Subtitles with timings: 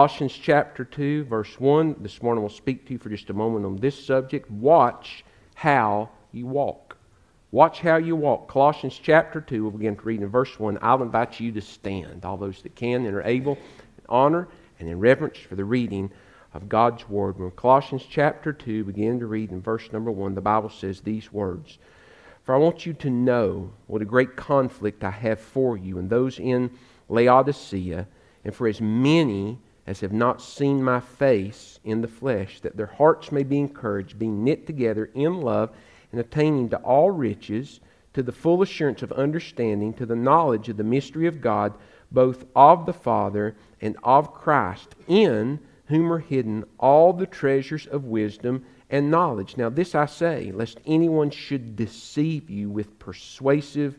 [0.00, 1.96] Colossians chapter 2, verse 1.
[2.00, 4.50] This morning we'll speak to you for just a moment on this subject.
[4.50, 6.96] Watch how you walk.
[7.50, 8.48] Watch how you walk.
[8.48, 10.78] Colossians chapter 2, we'll begin to read in verse 1.
[10.80, 13.56] I'll invite you to stand, all those that can and are able,
[13.98, 14.48] in honor
[14.78, 16.10] and in reverence for the reading
[16.54, 17.38] of God's Word.
[17.38, 21.30] When Colossians chapter 2, begin to read in verse number 1, the Bible says these
[21.30, 21.76] words
[22.44, 26.08] For I want you to know what a great conflict I have for you and
[26.08, 26.70] those in
[27.10, 28.08] Laodicea,
[28.46, 29.58] and for as many
[29.90, 34.20] as have not seen my face in the flesh, that their hearts may be encouraged,
[34.20, 35.68] being knit together in love
[36.12, 37.80] and attaining to all riches,
[38.12, 41.74] to the full assurance of understanding, to the knowledge of the mystery of God,
[42.12, 48.04] both of the Father and of Christ, in whom are hidden all the treasures of
[48.04, 49.56] wisdom and knowledge.
[49.56, 53.98] Now, this I say, lest anyone should deceive you with persuasive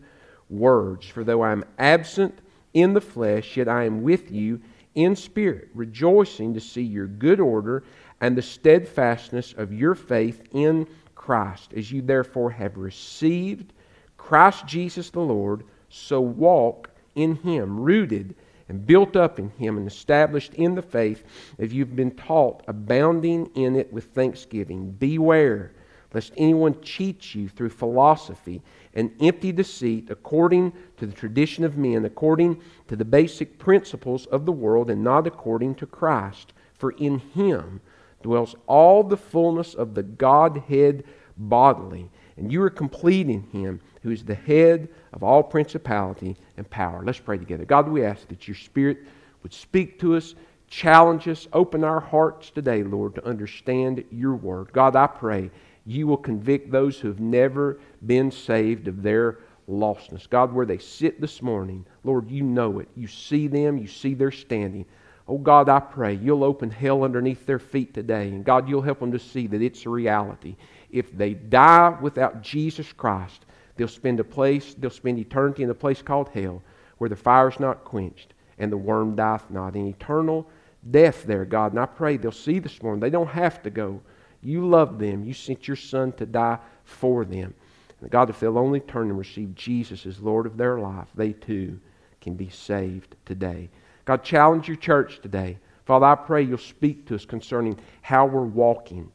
[0.49, 1.05] words.
[1.05, 2.39] For though I am absent
[2.73, 4.61] in the flesh, yet I am with you
[4.95, 7.83] in spirit, rejoicing to see your good order
[8.19, 11.73] and the steadfastness of your faith in Christ.
[11.73, 13.73] As you therefore have received
[14.17, 18.35] Christ Jesus the Lord, so walk in him, rooted
[18.69, 21.23] and built up in him and established in the faith
[21.59, 24.91] as you've been taught, abounding in it with thanksgiving.
[24.91, 25.73] Beware
[26.13, 28.61] lest anyone cheat you through philosophy
[28.93, 34.45] and empty deceit according to the tradition of men, according to the basic principles of
[34.45, 36.53] the world, and not according to Christ.
[36.73, 37.81] For in him
[38.21, 41.03] dwells all the fullness of the Godhead
[41.37, 42.09] bodily.
[42.37, 47.03] And you are complete in him who is the head of all principality and power.
[47.03, 47.65] Let's pray together.
[47.65, 48.99] God, we ask that your Spirit
[49.43, 50.35] would speak to us,
[50.67, 54.71] challenge us, open our hearts today, Lord, to understand your word.
[54.73, 55.51] God, I pray
[55.85, 60.29] you will convict those who have never been saved of their lostness.
[60.29, 62.89] God, where they sit this morning, Lord, you know it.
[62.95, 64.85] You see them, you see their standing.
[65.27, 68.27] Oh God, I pray you'll open hell underneath their feet today.
[68.29, 70.55] And God, you'll help them to see that it's a reality.
[70.91, 73.45] If they die without Jesus Christ,
[73.77, 76.61] they'll spend a place, they'll spend eternity in a place called hell,
[76.97, 79.75] where the fire's not quenched and the worm dieth not.
[79.75, 80.47] In eternal
[80.89, 81.71] death there, God.
[81.71, 82.99] And I pray they'll see this morning.
[82.99, 84.01] They don't have to go.
[84.41, 85.23] You love them.
[85.23, 87.53] You sent your son to die for them.
[88.01, 91.33] And God, if they'll only turn and receive Jesus as Lord of their life, they
[91.33, 91.79] too
[92.19, 93.69] can be saved today.
[94.05, 95.57] God, challenge your church today.
[95.85, 99.11] Father, I pray you'll speak to us concerning how we're walking.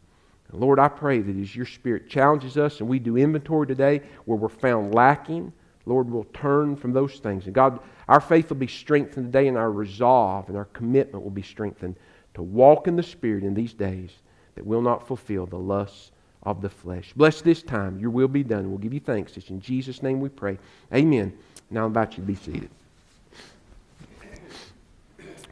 [0.52, 4.38] Lord, I pray that as your Spirit challenges us and we do inventory today where
[4.38, 5.52] we're found lacking,
[5.86, 7.46] Lord, we'll turn from those things.
[7.46, 11.30] And God, our faith will be strengthened today and our resolve and our commitment will
[11.30, 11.96] be strengthened
[12.34, 14.10] to walk in the Spirit in these days
[14.56, 16.10] that will not fulfill the lusts
[16.42, 17.12] of the flesh.
[17.14, 17.98] Bless this time.
[17.98, 18.68] Your will be done.
[18.68, 19.36] We'll give you thanks.
[19.36, 20.58] It's in Jesus' name we pray.
[20.92, 21.32] Amen.
[21.70, 22.70] Now I invite you to be seated.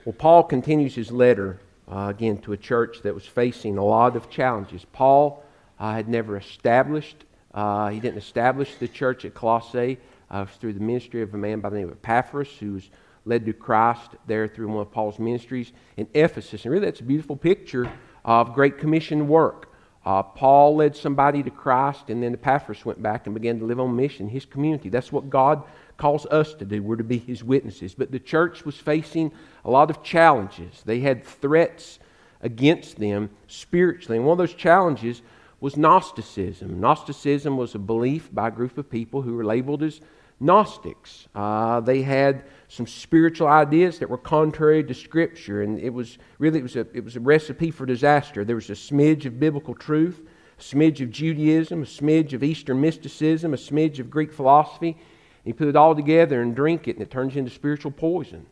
[0.04, 1.60] Well, Paul continues his letter
[1.91, 4.84] uh, again to a church that was facing a lot of challenges.
[4.93, 5.43] Paul
[5.78, 9.98] uh, had never established, uh, he didn't establish the church at Colossae
[10.31, 12.88] uh, through the ministry of a man by the name of Epaphras, who was
[13.25, 16.64] led to Christ there through one of Paul's ministries in Ephesus.
[16.64, 17.91] And really, that's a beautiful picture
[18.24, 19.70] of Great Commission work.
[20.04, 23.80] Uh, Paul led somebody to Christ, and then Epaphras went back and began to live
[23.80, 24.90] on mission, his community.
[24.90, 25.62] That's what God
[25.96, 26.82] calls us to do.
[26.82, 27.94] We're to be his witnesses.
[27.94, 29.32] But the church was facing
[29.64, 30.82] a lot of challenges.
[30.84, 31.99] They had threats
[32.43, 34.19] against them spiritually.
[34.19, 35.22] And one of those challenges
[35.60, 36.81] was Gnosticism.
[36.81, 40.00] Gnosticism was a belief by a group of people who were labeled as
[40.38, 41.28] Gnostics.
[41.34, 46.58] Uh, they had some spiritual ideas that were contrary to Scripture, and it was really
[46.58, 48.44] it was a it was a recipe for disaster.
[48.44, 50.20] There was a smidge of biblical truth,
[50.58, 54.90] a smidge of Judaism, a smidge of Eastern mysticism, a smidge of Greek philosophy.
[54.90, 58.46] And you put it all together and drink it, and it turns into spiritual poison.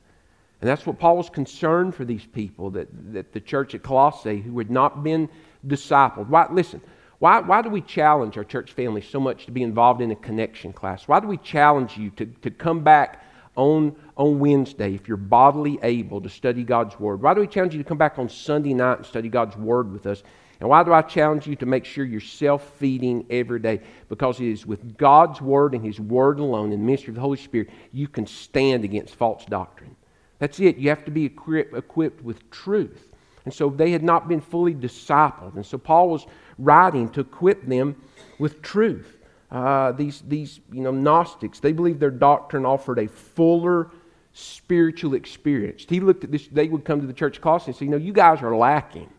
[0.61, 4.41] And that's what Paul was concerned for these people that, that the church at Colossae
[4.41, 5.29] who had not been
[5.67, 6.29] discipled.
[6.29, 6.81] Why, listen,
[7.19, 10.17] why, why do we challenge our church family so much to be involved in a
[10.17, 11.09] connection class?
[11.09, 13.25] Why do we challenge you to, to come back
[13.57, 17.23] on, on Wednesday if you're bodily able to study God's Word?
[17.23, 19.93] Why do we challenge you to come back on Sunday night and study God's Word
[19.93, 20.23] with us?
[20.61, 23.81] And why do I challenge you to make sure you're self feeding every day?
[24.09, 27.21] Because it is with God's Word and His Word alone, in the ministry of the
[27.21, 29.97] Holy Spirit, you can stand against false doctrine.
[30.39, 30.77] That's it.
[30.77, 33.09] You have to be equipped with truth.
[33.45, 35.57] And so they had not been fully discipled.
[35.57, 36.27] And so Paul was
[36.59, 37.97] writing to equip them
[38.39, 39.19] with truth.
[39.53, 43.91] Uh, these, these you know, Gnostics, they believed their doctrine offered a fuller
[44.33, 45.85] spiritual experience.
[45.87, 47.99] He looked at this, they would come to the church cost and say, you know,
[47.99, 49.11] you guys are lacking.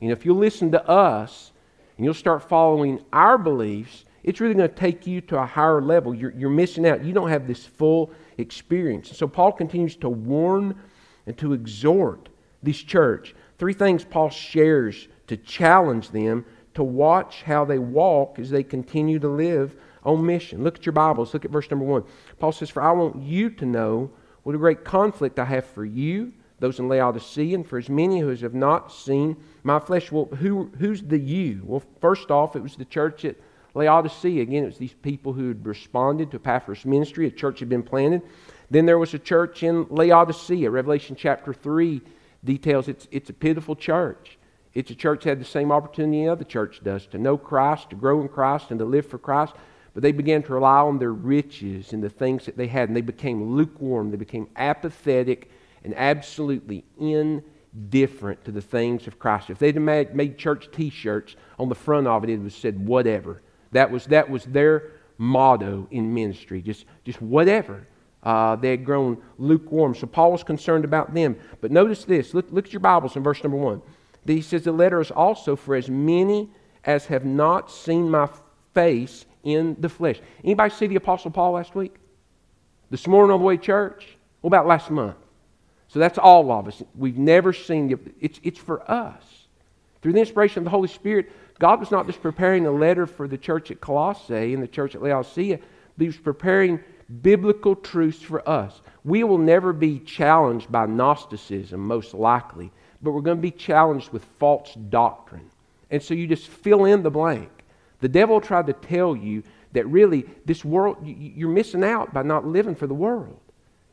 [0.00, 1.52] You know, if you'll listen to us
[1.96, 5.80] and you'll start following our beliefs, it's really going to take you to a higher
[5.80, 6.12] level.
[6.12, 7.04] You're, you're missing out.
[7.04, 9.16] You don't have this full experience.
[9.16, 10.74] So Paul continues to warn
[11.26, 12.28] and to exhort
[12.60, 13.36] this church.
[13.58, 16.44] Three things Paul shares to challenge them
[16.76, 19.74] to watch how they walk as they continue to live
[20.04, 20.62] on mission.
[20.62, 21.32] Look at your Bibles.
[21.32, 22.04] Look at verse number one.
[22.38, 24.10] Paul says, For I want you to know
[24.42, 28.20] what a great conflict I have for you, those in Laodicea, and for as many
[28.20, 30.12] who have not seen my flesh.
[30.12, 31.62] Well, who, who's the you?
[31.64, 33.36] Well, first off, it was the church at
[33.72, 34.42] Laodicea.
[34.42, 37.26] Again, it was these people who had responded to Epaphras' ministry.
[37.26, 38.20] A church had been planted.
[38.70, 40.70] Then there was a church in Laodicea.
[40.70, 42.02] Revelation chapter 3
[42.44, 44.38] details it's, it's a pitiful church.
[44.76, 47.88] It's a church that had the same opportunity the other church does to know Christ,
[47.88, 49.54] to grow in Christ, and to live for Christ.
[49.94, 52.94] But they began to rely on their riches and the things that they had, and
[52.94, 54.10] they became lukewarm.
[54.10, 55.50] They became apathetic
[55.82, 59.48] and absolutely indifferent to the things of Christ.
[59.48, 63.40] If they'd made, church t shirts, on the front of it, it was said, whatever.
[63.72, 67.86] That was, that was their motto in ministry, just, just whatever.
[68.22, 69.94] Uh, they had grown lukewarm.
[69.94, 71.38] So Paul was concerned about them.
[71.62, 72.34] But notice this.
[72.34, 73.80] Look, look at your Bibles in verse number one.
[74.34, 76.50] He says, The letter is also for as many
[76.84, 78.28] as have not seen my
[78.74, 80.20] face in the flesh.
[80.42, 81.96] Anybody see the Apostle Paul last week?
[82.90, 84.16] This morning on the way to church?
[84.40, 85.16] What about last month?
[85.88, 86.82] So that's all of us.
[86.94, 87.98] We've never seen you.
[88.20, 89.22] It's, it's for us.
[90.02, 93.26] Through the inspiration of the Holy Spirit, God was not just preparing a letter for
[93.26, 96.80] the church at Colossae and the church at Laodicea, but He was preparing
[97.22, 98.82] biblical truths for us.
[99.04, 102.72] We will never be challenged by Gnosticism, most likely,
[103.06, 105.48] but we're going to be challenged with false doctrine.
[105.92, 107.48] And so you just fill in the blank.
[108.00, 109.44] The devil tried to tell you
[109.74, 113.38] that really this world, you're missing out by not living for the world.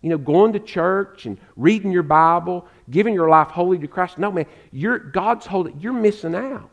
[0.02, 4.18] You know, going to church and reading your Bible, giving your life wholly to Christ.
[4.18, 5.76] No, man, you're, God's holy.
[5.80, 6.72] You're missing out.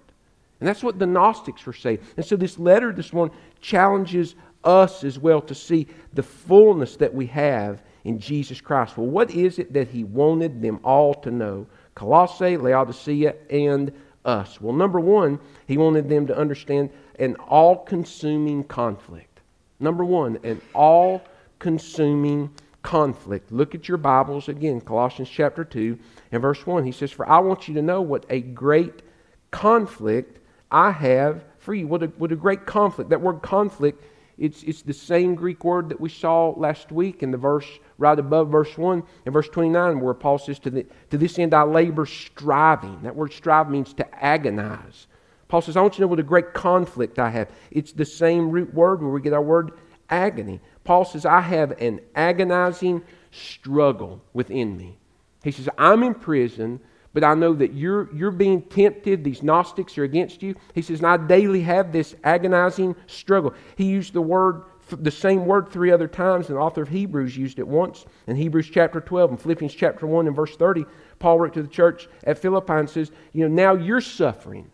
[0.61, 1.99] And that's what the Gnostics were saying.
[2.17, 4.35] And so this letter this morning challenges
[4.65, 8.97] us as well to see the fullness that we have in Jesus Christ.
[8.97, 11.67] Well, what is it that he wanted them all to know?
[12.01, 13.93] Colossae, Laodicea, and
[14.25, 14.59] us.
[14.59, 16.89] Well, number one, he wanted them to understand
[17.19, 19.41] an all consuming conflict.
[19.81, 21.21] Number one, an all
[21.59, 23.53] consuming conflict.
[23.53, 25.99] Look at your Bibles again, Colossians chapter 2
[26.33, 26.87] and verse 1.
[26.87, 29.03] He says, For I want you to know what a great
[29.51, 31.87] conflict I have for you.
[31.87, 33.11] What a, what a great conflict.
[33.11, 34.03] That word conflict,
[34.41, 37.67] it's, it's the same Greek word that we saw last week in the verse
[37.99, 41.53] right above verse 1 and verse 29, where Paul says, To, the, to this end
[41.53, 43.03] I labor striving.
[43.03, 45.09] That word strive means to agonize.
[45.49, 47.51] Paul says, I want you to know what a great conflict I have.
[47.71, 49.73] It's the same root word where we get our word
[50.09, 50.61] agony.
[50.85, 54.97] Paul says, I have an agonizing struggle within me.
[55.45, 56.81] He says, I'm in prison
[57.13, 59.25] but I know that you're, you're being tempted.
[59.25, 60.55] These Gnostics are against you.
[60.75, 63.53] He says, and I daily have this agonizing struggle.
[63.77, 67.37] He used the word, the same word three other times, and the author of Hebrews
[67.37, 70.85] used it once in Hebrews chapter 12 and Philippians chapter 1 and verse 30.
[71.19, 74.71] Paul wrote to the church at Philippi and says, You know, now you're suffering.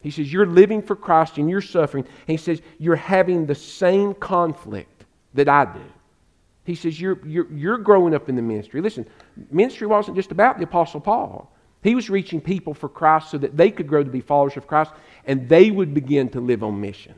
[0.00, 2.04] He says, You're living for Christ and you're suffering.
[2.04, 5.04] And he says, You're having the same conflict
[5.34, 5.80] that I do.
[6.64, 8.80] He says, you're, you're, you're growing up in the ministry.
[8.80, 9.06] Listen,
[9.50, 11.53] ministry wasn't just about the Apostle Paul.
[11.84, 14.66] He was reaching people for Christ so that they could grow to be followers of
[14.66, 14.90] Christ
[15.26, 17.14] and they would begin to live on mission.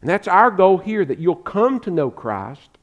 [0.00, 2.78] And that's our goal here that you'll come to know Christ,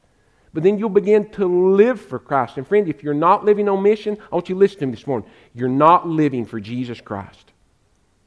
[0.52, 2.58] but then you'll begin to live for Christ.
[2.58, 4.92] And friend, if you're not living on mission, I want you to listen to me
[4.92, 5.26] this morning.
[5.54, 7.50] You're not living for Jesus Christ.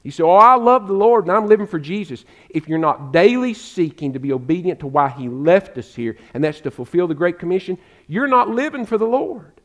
[0.01, 2.25] You say, Oh, I love the Lord and I'm living for Jesus.
[2.49, 6.43] If you're not daily seeking to be obedient to why He left us here, and
[6.43, 9.61] that's to fulfill the Great Commission, you're not living for the Lord.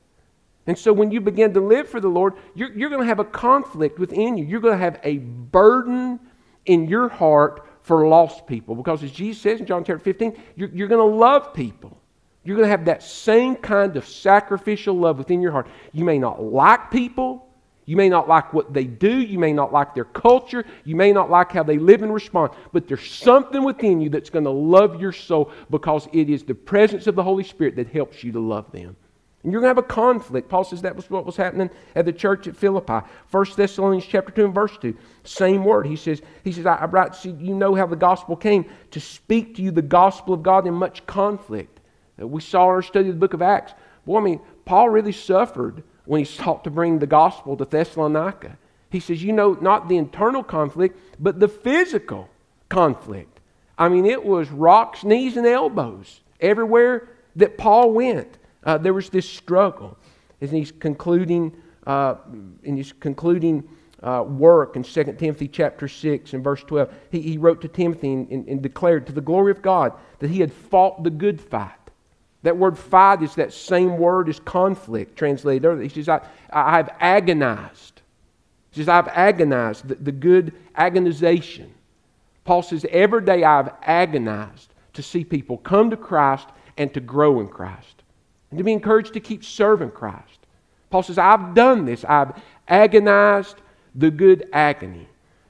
[0.71, 3.19] And so when you begin to live for the Lord, you're, you're going to have
[3.19, 4.45] a conflict within you.
[4.45, 6.21] You're going to have a burden
[6.65, 8.77] in your heart for lost people.
[8.77, 12.01] Because as Jesus says in John chapter 15, you're, you're going to love people.
[12.45, 15.67] You're going to have that same kind of sacrificial love within your heart.
[15.91, 17.49] You may not like people.
[17.85, 19.11] You may not like what they do.
[19.11, 20.65] You may not like their culture.
[20.85, 22.53] You may not like how they live and respond.
[22.73, 26.55] But there's something within you that's going to love your soul because it is the
[26.55, 28.95] presence of the Holy Spirit that helps you to love them.
[29.43, 30.51] And you're going to have a conflict.
[30.51, 33.07] Paul says that was what was happening at the church at Philippi.
[33.31, 34.95] 1 Thessalonians chapter 2 and verse 2.
[35.25, 35.87] Same word.
[35.87, 39.01] He says, he says I, I write to you know how the gospel came to
[39.01, 41.81] speak to you the gospel of God in much conflict.
[42.21, 43.73] Uh, we saw our study of the book of Acts.
[44.05, 48.59] Boy, I mean, Paul really suffered when he sought to bring the gospel to Thessalonica.
[48.91, 52.29] He says, you know, not the internal conflict, but the physical
[52.69, 53.41] conflict.
[53.79, 58.37] I mean, it was rocks, knees, and elbows everywhere that Paul went.
[58.65, 59.97] Uh, there was this struggle.
[60.41, 61.55] And he's concluding,
[61.87, 62.17] uh,
[62.63, 63.69] in his concluding
[64.03, 68.13] uh, work in 2 Timothy chapter 6 and verse 12, he, he wrote to Timothy
[68.13, 71.41] and, and, and declared to the glory of God that he had fought the good
[71.41, 71.73] fight.
[72.43, 75.83] That word fight is that same word as conflict translated earlier.
[75.83, 78.01] He says, I, I have agonized.
[78.71, 81.69] He says, I've agonized, the, the good agonization.
[82.45, 86.49] Paul says, every day I've agonized to see people come to Christ
[86.79, 88.00] and to grow in Christ
[88.51, 90.41] and to be encouraged to keep serving Christ.
[90.91, 92.05] Paul says, I've done this.
[92.05, 92.33] I've
[92.67, 93.57] agonized
[93.95, 95.09] the good agony.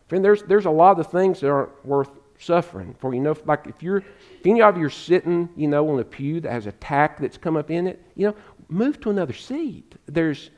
[0.08, 3.14] Friend, there's, there's a lot of things that aren't worth suffering for.
[3.14, 6.04] You know, like if you're, if any of you are sitting, you know, on a
[6.04, 8.34] pew that has a tack that's come up in it, you know,
[8.68, 9.94] move to another seat.
[10.06, 10.50] There's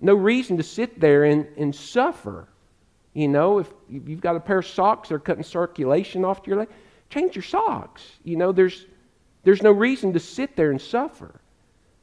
[0.00, 2.48] no reason to sit there and, and suffer.
[3.14, 6.50] You know, if you've got a pair of socks that are cutting circulation off to
[6.50, 6.68] your leg,
[7.08, 8.02] change your socks.
[8.24, 8.84] You know, there's,
[9.44, 11.40] there's no reason to sit there and suffer.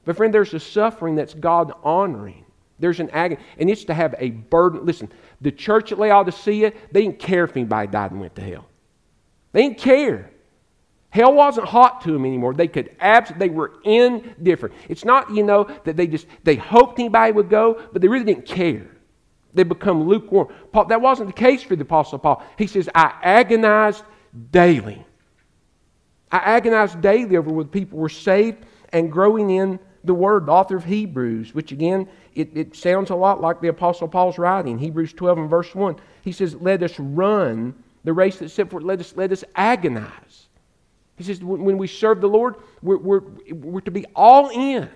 [0.05, 2.45] But, friend, there's a suffering that's God honoring.
[2.79, 4.86] There's an agony, and it's to have a burden.
[4.86, 5.10] Listen,
[5.41, 8.65] the church at Laodicea, they didn't care if anybody died and went to hell.
[9.53, 10.31] They didn't care.
[11.12, 12.55] Hell wasn't hot to them anymore.
[12.55, 14.74] They could abs- they were indifferent.
[14.89, 18.25] It's not, you know, that they just they hoped anybody would go, but they really
[18.25, 18.88] didn't care.
[19.53, 20.48] They become lukewarm.
[20.72, 22.43] Paul, that wasn't the case for the Apostle Paul.
[22.57, 24.03] He says, I agonized
[24.51, 25.05] daily.
[26.31, 30.75] I agonized daily over whether people were saved and growing in the Word, the author
[30.75, 34.77] of Hebrews, which again, it, it sounds a lot like the Apostle Paul's writing.
[34.77, 35.95] Hebrews 12 and verse 1.
[36.22, 38.83] He says, Let us run the race that's set forth.
[38.83, 40.48] Let us, let us agonize.
[41.15, 44.89] He says, when we serve the Lord, we're, we're, we're to be all in,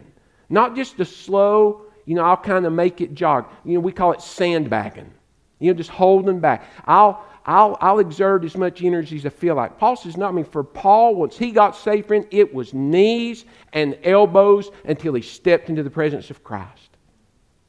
[0.50, 3.46] not just a slow, you know, I'll kind of make it jog.
[3.64, 5.12] You know, we call it sandbagging,
[5.60, 6.66] you know, just holding back.
[6.86, 9.80] I'll, I'll, I'll exert as much energy as I feel like.
[9.80, 13.46] Paul says, not I mean, for Paul, once he got saved, friend, it was knees
[13.72, 16.90] and elbows until he stepped into the presence of Christ.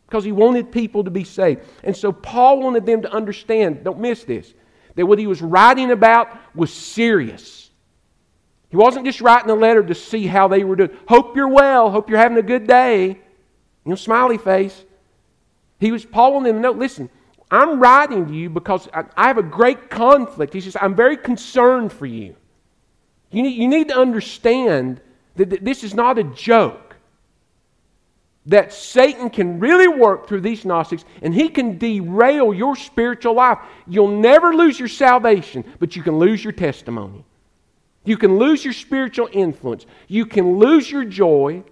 [0.07, 1.63] Because he wanted people to be saved.
[1.85, 4.53] And so Paul wanted them to understand, don't miss this,
[4.97, 7.71] that what he was writing about was serious.
[8.71, 10.91] He wasn't just writing a letter to see how they were doing.
[11.09, 11.89] Hope you're well.
[11.91, 13.07] Hope you're having a good day.
[13.07, 13.17] You
[13.85, 14.85] know, smiley face.
[15.79, 17.09] He was, Paul wanted them to know, listen,
[17.51, 20.53] I'm writing to you because I have a great conflict.
[20.53, 22.37] He says, I'm very concerned for you.
[23.31, 25.01] You need, you need to understand
[25.37, 26.97] that this is not a joke.
[28.47, 33.59] That Satan can really work through these Gnostics and he can derail your spiritual life.
[33.87, 37.25] You'll never lose your salvation, but you can lose your testimony.
[38.05, 39.85] You can lose your spiritual influence.
[40.07, 41.63] You can lose your joy.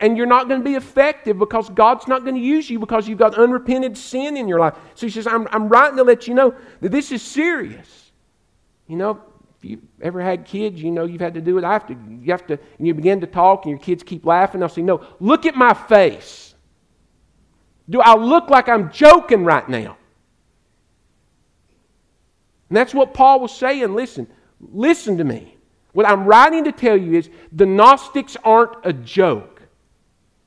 [0.00, 3.06] And you're not going to be effective because God's not going to use you because
[3.06, 4.74] you've got unrepented sin in your life.
[4.94, 8.10] So he says, I'm, I'm writing to let you know that this is serious.
[8.86, 9.20] You know,
[9.58, 11.64] if you've ever had kids, you know you've had to do it.
[11.64, 14.24] I have to, you have to, and you begin to talk and your kids keep
[14.24, 14.62] laughing.
[14.62, 16.54] I'll say, No, look at my face.
[17.88, 19.96] Do I look like I'm joking right now?
[22.68, 23.94] And that's what Paul was saying.
[23.94, 24.28] Listen,
[24.60, 25.56] Listen to me.
[25.92, 29.49] What I'm writing to tell you is the Gnostics aren't a joke.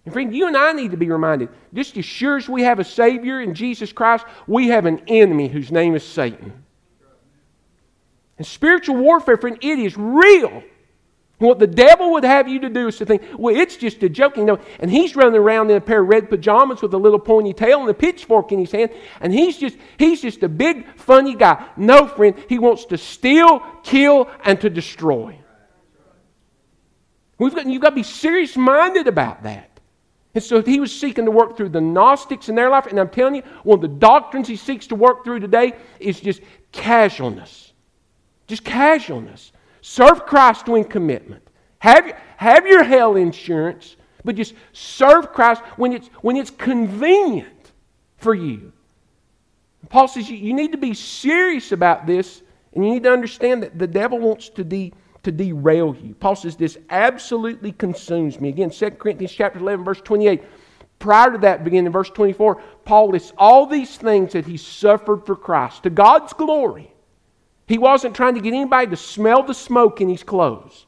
[0.06, 2.80] And friend, you and I need to be reminded just as sure as we have
[2.80, 6.64] a Savior in Jesus Christ, we have an enemy whose name is Satan.
[8.38, 10.64] And spiritual warfare, friend, it is real.
[11.40, 14.02] And What the devil would have you to do is to think, well, it's just
[14.04, 14.38] a joke.
[14.38, 17.20] You know, and he's running around in a pair of red pajamas with a little
[17.20, 20.98] pointy tail and a pitchfork in his hand, and he's just he's just a big
[20.98, 21.66] funny guy.
[21.76, 25.38] No, friend, he wants to steal, kill, and to destroy.
[27.38, 29.73] We've got, you've got to be serious minded about that.
[30.36, 33.10] And so he was seeking to work through the Gnostics in their life, and I'm
[33.10, 37.74] telling you, one of the doctrines he seeks to work through today is just casualness.
[38.48, 39.52] Just casualness.
[39.82, 41.48] Serve Christ in commitment.
[41.80, 47.72] Have, have your hell insurance, but just serve Christ when it's, when it's convenient
[48.18, 48.72] for you.
[49.90, 52.42] Paul says you, you need to be serious about this,
[52.74, 56.14] and you need to understand that the devil wants to, de, to derail you.
[56.16, 58.50] Paul says this absolutely consumes me.
[58.50, 60.44] Again, 2 Corinthians chapter 11, verse 28.
[61.00, 65.26] Prior to that, beginning in verse 24, Paul lists all these things that he suffered
[65.26, 66.94] for Christ to God's glory.
[67.68, 70.86] He wasn't trying to get anybody to smell the smoke in his clothes.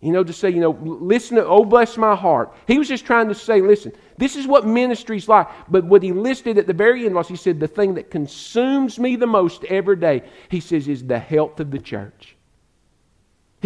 [0.00, 2.54] You know, to say, you know, listen to, oh, bless my heart.
[2.66, 5.48] He was just trying to say, listen, this is what ministry's like.
[5.68, 8.98] But what he listed at the very end was, he said, the thing that consumes
[8.98, 12.35] me the most every day, he says, is the health of the church.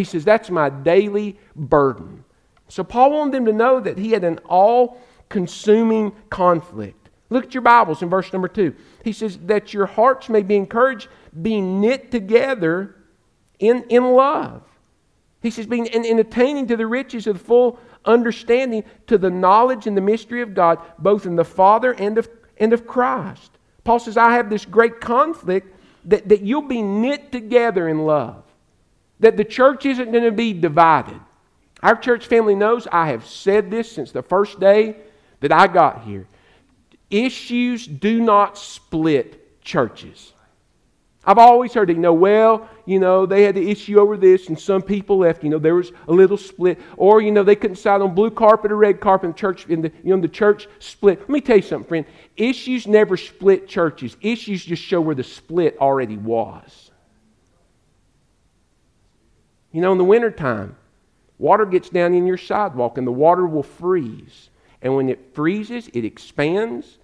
[0.00, 2.24] He says, that's my daily burden.
[2.68, 7.10] So Paul wanted them to know that he had an all consuming conflict.
[7.28, 8.74] Look at your Bibles in verse number two.
[9.04, 11.08] He says, that your hearts may be encouraged
[11.42, 12.96] being knit together
[13.58, 14.62] in, in love.
[15.42, 19.28] He says, being in, in attaining to the riches of the full understanding to the
[19.28, 22.26] knowledge and the mystery of God, both in the Father and of,
[22.56, 23.50] and of Christ.
[23.84, 25.76] Paul says, I have this great conflict
[26.06, 28.44] that, that you'll be knit together in love,
[29.20, 31.20] that the church isn't going to be divided.
[31.82, 34.96] Our church family knows I have said this since the first day
[35.40, 36.26] that I got here.
[37.10, 40.32] Issues do not split churches.
[41.22, 44.58] I've always heard you know, well, you know, they had the issue over this and
[44.58, 46.78] some people left, you know, there was a little split.
[46.96, 49.92] Or, you know, they couldn't decide on blue carpet or red carpet church, in the,
[50.02, 51.20] you know, the church split.
[51.20, 52.06] Let me tell you something, friend.
[52.36, 54.16] Issues never split churches.
[54.22, 56.89] Issues just show where the split already was.
[59.72, 60.76] You know, in the wintertime,
[61.38, 64.50] water gets down in your sidewalk and the water will freeze.
[64.82, 66.98] And when it freezes, it expands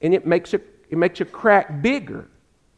[0.00, 2.28] and it makes a, it makes a crack bigger.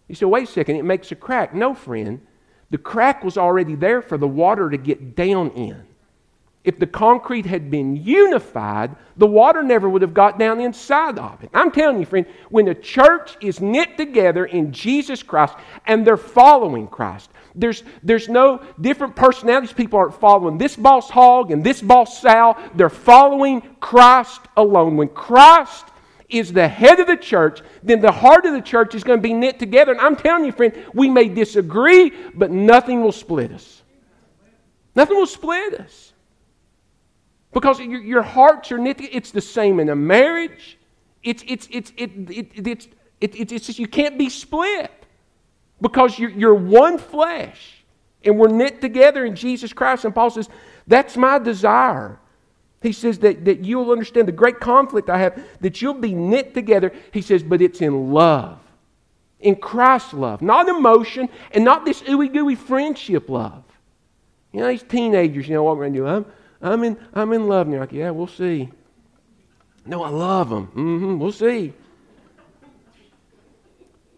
[0.09, 1.55] You say, wait a second, it makes a crack.
[1.55, 2.25] No, friend.
[2.71, 5.86] The crack was already there for the water to get down in.
[6.67, 11.45] If the concrete had been unified, the water never would have got down inside of
[11.45, 11.51] it.
[11.55, 15.55] I'm telling you, friend, when the church is knit together in Jesus Christ
[15.87, 19.73] and they're following Christ, there's, there's no different personalities.
[19.73, 22.59] People aren't following this boss hog and this boss Sal.
[22.75, 24.97] They're following Christ alone.
[24.97, 25.85] When Christ
[26.29, 29.23] is the head of the church, then the heart of the church is going to
[29.23, 29.93] be knit together.
[29.93, 33.83] And I'm telling you, friend, we may disagree, but nothing will split us.
[34.97, 36.13] Nothing will split us.
[37.57, 39.01] Because your, your hearts are knit.
[39.01, 40.77] It's the same in a marriage.
[41.23, 42.89] It's, it's, it's, it, it, it's,
[43.21, 44.93] it, it's, it's just you can't be split.
[45.81, 47.83] Because you're, you're one flesh.
[48.25, 50.05] And we're knit together in Jesus Christ.
[50.05, 50.51] And Paul says,
[50.87, 52.19] that's my desire
[52.83, 56.55] he says that, that you'll understand the great conflict I have, that you'll be knit
[56.55, 56.93] together.
[57.13, 58.59] He says, but it's in love,
[59.41, 63.65] in Christ's love, not emotion, and not this ooey gooey friendship love.
[64.53, 66.33] You know, these teenagers, you know, walk around and do,
[66.67, 67.67] I'm, in, I'm in love.
[67.67, 68.71] And you're like, yeah, we'll see.
[69.85, 70.67] No, I love them.
[70.69, 71.73] Mm-hmm, we'll see.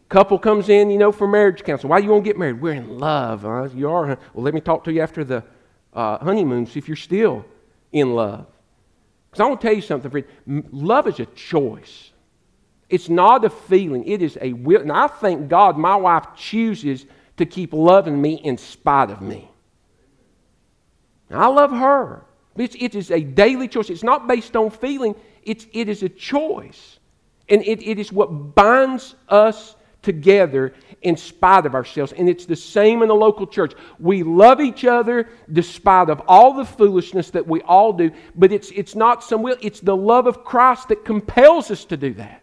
[0.08, 1.90] Couple comes in, you know, for marriage counseling.
[1.90, 2.62] Why you won't get married?
[2.62, 3.44] We're in love.
[3.44, 4.06] Uh, you are.
[4.06, 5.44] Well, let me talk to you after the
[5.92, 7.44] uh, honeymoon, see if you're still
[7.92, 8.46] in love.
[9.30, 10.68] Because I want to tell you something, friend.
[10.72, 12.12] Love is a choice.
[12.88, 14.80] It's not a feeling, it is a will.
[14.80, 17.04] And I thank God my wife chooses
[17.36, 19.50] to keep loving me in spite of me.
[21.30, 22.24] I love her.
[22.58, 23.90] It is a daily choice.
[23.90, 26.98] It's not based on feeling, it's, it is a choice.
[27.48, 32.12] And it, it is what binds us together in spite of ourselves.
[32.12, 33.72] And it's the same in the local church.
[33.98, 38.70] We love each other despite of all the foolishness that we all do, but it's,
[38.72, 42.42] it's not some will, it's the love of Christ that compels us to do that.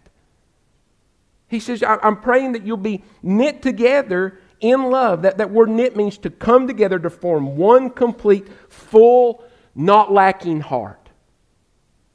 [1.47, 5.21] He says, I'm praying that you'll be knit together in love.
[5.21, 9.43] That, that word knit means to come together to form one complete, full,
[9.75, 11.09] not lacking heart.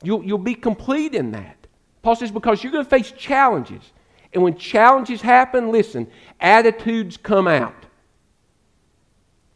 [0.03, 1.67] You'll, you'll be complete in that.
[2.03, 3.93] Paul says, because you're going to face challenges.
[4.33, 6.09] And when challenges happen, listen,
[6.41, 7.75] attitudes come out.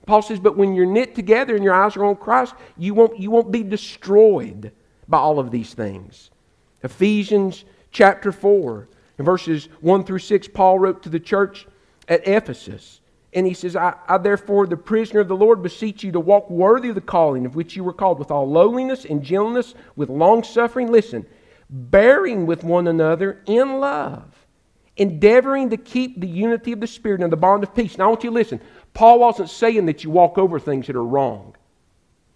[0.06, 3.18] Paul says, but when you're knit together and your eyes are on Christ, you won't,
[3.18, 4.72] you won't be destroyed
[5.08, 6.30] by all of these things.
[6.82, 8.88] Ephesians chapter 4,
[9.18, 11.66] in verses 1 through 6, Paul wrote to the church
[12.08, 13.00] at Ephesus.
[13.34, 16.48] And he says, I, I, therefore, the prisoner of the Lord, beseech you to walk
[16.48, 20.08] worthy of the calling of which you were called, with all lowliness and gentleness, with
[20.08, 20.92] long suffering.
[20.92, 21.26] Listen,
[21.68, 24.44] bearing with one another in love
[24.96, 27.98] endeavoring to keep the unity of the Spirit and the bond of peace.
[27.98, 28.60] Now, I want you to listen.
[28.92, 31.56] Paul wasn't saying that you walk over things that are wrong.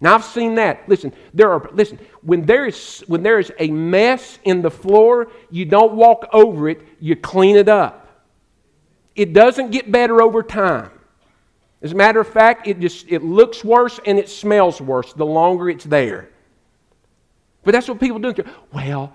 [0.01, 0.89] Now, I've seen that.
[0.89, 5.31] Listen, there are, listen, when there, is, when there is a mess in the floor,
[5.51, 7.98] you don't walk over it, you clean it up.
[9.19, 10.93] It doesn't get better over time.
[11.83, 15.27] As a matter of fact, it just it looks worse and it smells worse the
[15.27, 16.31] longer it's there.
[17.65, 18.33] But that's what people do.
[18.73, 19.13] Well,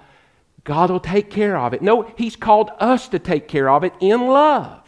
[0.66, 1.82] God will take care of it.
[1.82, 4.82] No, He's called us to take care of it in love.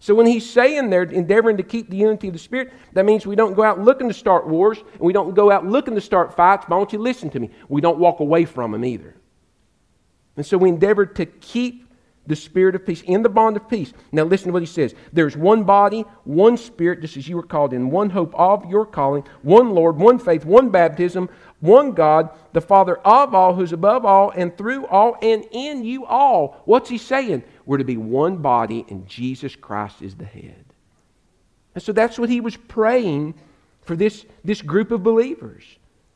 [0.00, 3.24] So when He's saying they're endeavoring to keep the unity of the Spirit, that means
[3.24, 6.00] we don't go out looking to start wars, and we don't go out looking to
[6.00, 7.50] start fights, but want you listen to me.
[7.68, 9.14] We don't walk away from them either.
[10.36, 11.86] And so we endeavor to keep
[12.26, 13.92] the spirit of peace, in the bond of peace.
[14.12, 14.94] Now, listen to what he says.
[15.12, 18.86] There's one body, one spirit, just as you were called in, one hope of your
[18.86, 21.28] calling, one Lord, one faith, one baptism,
[21.60, 26.04] one God, the Father of all, who's above all, and through all, and in you
[26.04, 26.62] all.
[26.66, 27.42] What's he saying?
[27.66, 30.64] We're to be one body, and Jesus Christ is the head.
[31.74, 33.34] And so that's what he was praying
[33.82, 35.64] for this, this group of believers.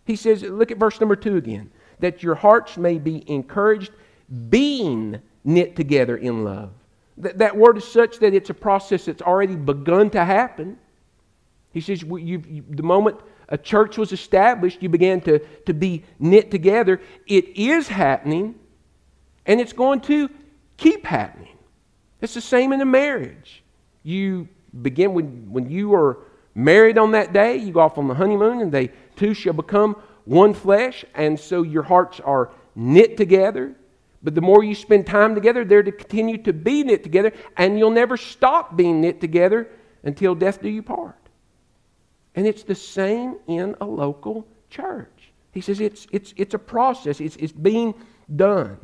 [0.05, 3.93] He says, look at verse number two again, that your hearts may be encouraged,
[4.49, 6.71] being knit together in love.
[7.19, 10.79] That, that word is such that it's a process that's already begun to happen.
[11.73, 16.05] He says, you, you, the moment a church was established, you began to, to be
[16.19, 17.01] knit together.
[17.27, 18.55] It is happening,
[19.45, 20.31] and it's going to
[20.77, 21.57] keep happening.
[22.21, 23.63] It's the same in a marriage.
[24.03, 24.49] You
[24.83, 26.19] begin when, when you are
[26.55, 29.97] married on that day, you go off on the honeymoon, and they two shall become
[30.25, 33.75] one flesh, and so your hearts are knit together.
[34.25, 37.79] But the more you spend time together, they're to continue to be knit together, and
[37.79, 39.69] you'll never stop being knit together
[40.03, 41.15] until death do you part.
[42.35, 45.31] And it's the same in a local church.
[45.53, 47.95] He says it's, it's, it's a process, it's, it's being
[48.35, 48.79] done.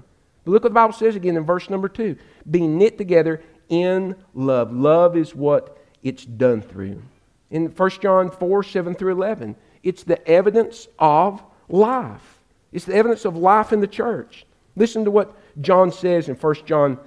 [0.44, 2.16] But look what the Bible says again in verse number two
[2.48, 4.72] being knit together in love.
[4.72, 7.02] Love is what it's done through.
[7.50, 12.38] In 1 John 4 7 through 11, it's the evidence of life.
[12.72, 14.46] It's the evidence of life in the church.
[14.76, 16.98] Listen to what John says in 1 John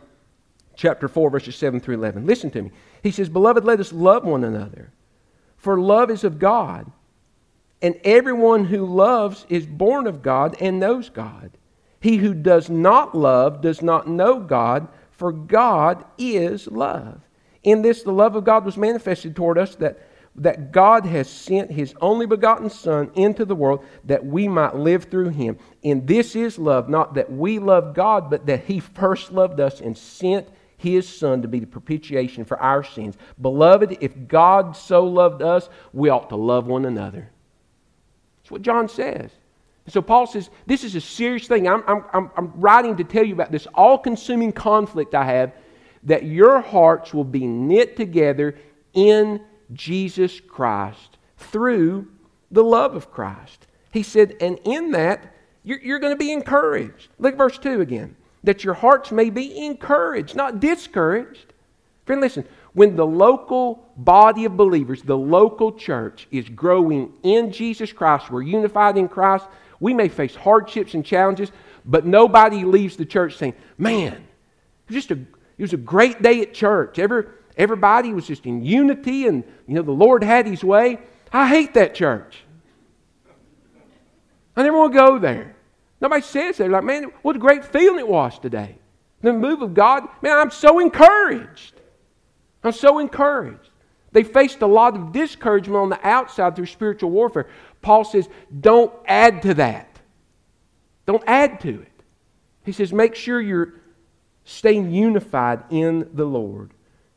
[0.75, 2.25] chapter 4, verses 7 through 11.
[2.25, 2.71] Listen to me.
[3.01, 4.91] He says, Beloved, let us love one another,
[5.57, 6.91] for love is of God.
[7.81, 11.51] And everyone who loves is born of God and knows God.
[11.99, 17.21] He who does not love does not know God, for God is love.
[17.61, 19.99] In this, the love of God was manifested toward us that
[20.35, 25.05] that God has sent his only begotten Son into the world that we might live
[25.05, 25.57] through him.
[25.83, 29.79] And this is love, not that we love God, but that he first loved us
[29.79, 33.15] and sent his Son to be the propitiation for our sins.
[33.39, 37.29] Beloved, if God so loved us, we ought to love one another.
[38.41, 39.29] That's what John says.
[39.87, 41.67] So Paul says, This is a serious thing.
[41.67, 45.53] I'm, I'm, I'm writing to tell you about this all consuming conflict I have
[46.03, 48.55] that your hearts will be knit together
[48.93, 49.41] in
[49.73, 52.07] Jesus Christ through
[52.51, 53.67] the love of Christ.
[53.91, 55.33] He said, and in that,
[55.63, 57.09] you're, you're going to be encouraged.
[57.19, 58.15] Look verse 2 again.
[58.43, 61.53] That your hearts may be encouraged, not discouraged.
[62.05, 67.93] Friend, listen, when the local body of believers, the local church, is growing in Jesus
[67.93, 69.45] Christ, we're unified in Christ,
[69.79, 71.51] we may face hardships and challenges,
[71.85, 75.19] but nobody leaves the church saying, Man, it was just a,
[75.57, 76.99] it was a great day at church.
[76.99, 80.99] Ever, Everybody was just in unity and, you know, the Lord had his way.
[81.31, 82.43] I hate that church.
[84.55, 85.55] I never want to go there.
[86.01, 86.57] Nobody says.
[86.57, 88.77] They're like, man, what a great feeling it was today.
[89.21, 91.79] The move of God, man, I'm so encouraged.
[92.63, 93.69] I'm so encouraged.
[94.11, 97.47] They faced a lot of discouragement on the outside through spiritual warfare.
[97.81, 98.29] Paul says,
[98.61, 99.99] don't add to that.
[101.05, 101.91] Don't add to it.
[102.63, 103.73] He says, make sure you're
[104.43, 106.72] staying unified in the Lord.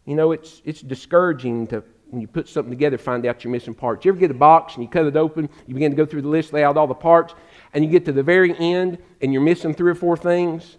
[0.07, 3.75] You know, it's, it's discouraging to, when you put something together, find out you're missing
[3.75, 4.05] parts.
[4.05, 6.23] You ever get a box and you cut it open, you begin to go through
[6.23, 7.35] the list, lay out all the parts,
[7.75, 10.79] and you get to the very end and you're missing three or four things?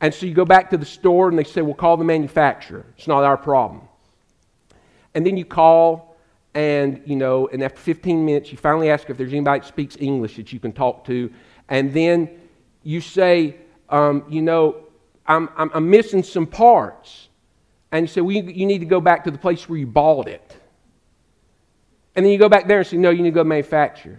[0.00, 2.84] And so you go back to the store and they say, well, call the manufacturer.
[2.98, 3.82] It's not our problem.
[5.14, 6.16] And then you call
[6.54, 9.96] and, you know, and after 15 minutes, you finally ask if there's anybody that speaks
[9.98, 11.32] English that you can talk to.
[11.68, 12.28] And then
[12.82, 13.56] you say,
[13.88, 14.76] um, you know,
[15.26, 17.28] I'm, I'm, I'm missing some parts
[17.92, 19.86] and you say, well, you, you need to go back to the place where you
[19.86, 20.56] bought it.
[22.16, 24.18] And then you go back there and say, no, you need to go manufacture.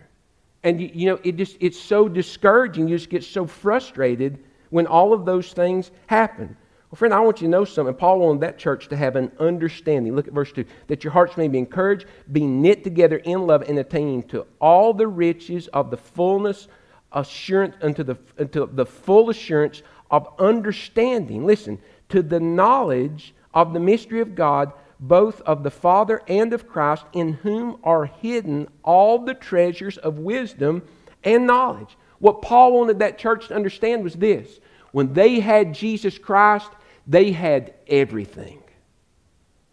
[0.64, 2.88] And you, you know, it just it's so discouraging.
[2.88, 6.56] You just get so frustrated when all of those things happen.
[6.90, 7.96] Well, friend, I want you to know something.
[7.96, 10.16] Paul wanted that church to have an understanding.
[10.16, 13.64] Look at verse 2 that your hearts may be encouraged, be knit together in love,
[13.64, 16.68] and attaining to all the riches of the fullness,
[17.12, 19.82] assurance, unto the, unto the full assurance
[20.12, 21.46] of understanding.
[21.46, 26.68] Listen, to the knowledge of the mystery of God, both of the Father and of
[26.68, 30.84] Christ, in whom are hidden all the treasures of wisdom
[31.24, 31.98] and knowledge.
[32.20, 34.60] What Paul wanted that church to understand was this
[34.92, 36.70] when they had Jesus Christ,
[37.06, 38.64] they had everything.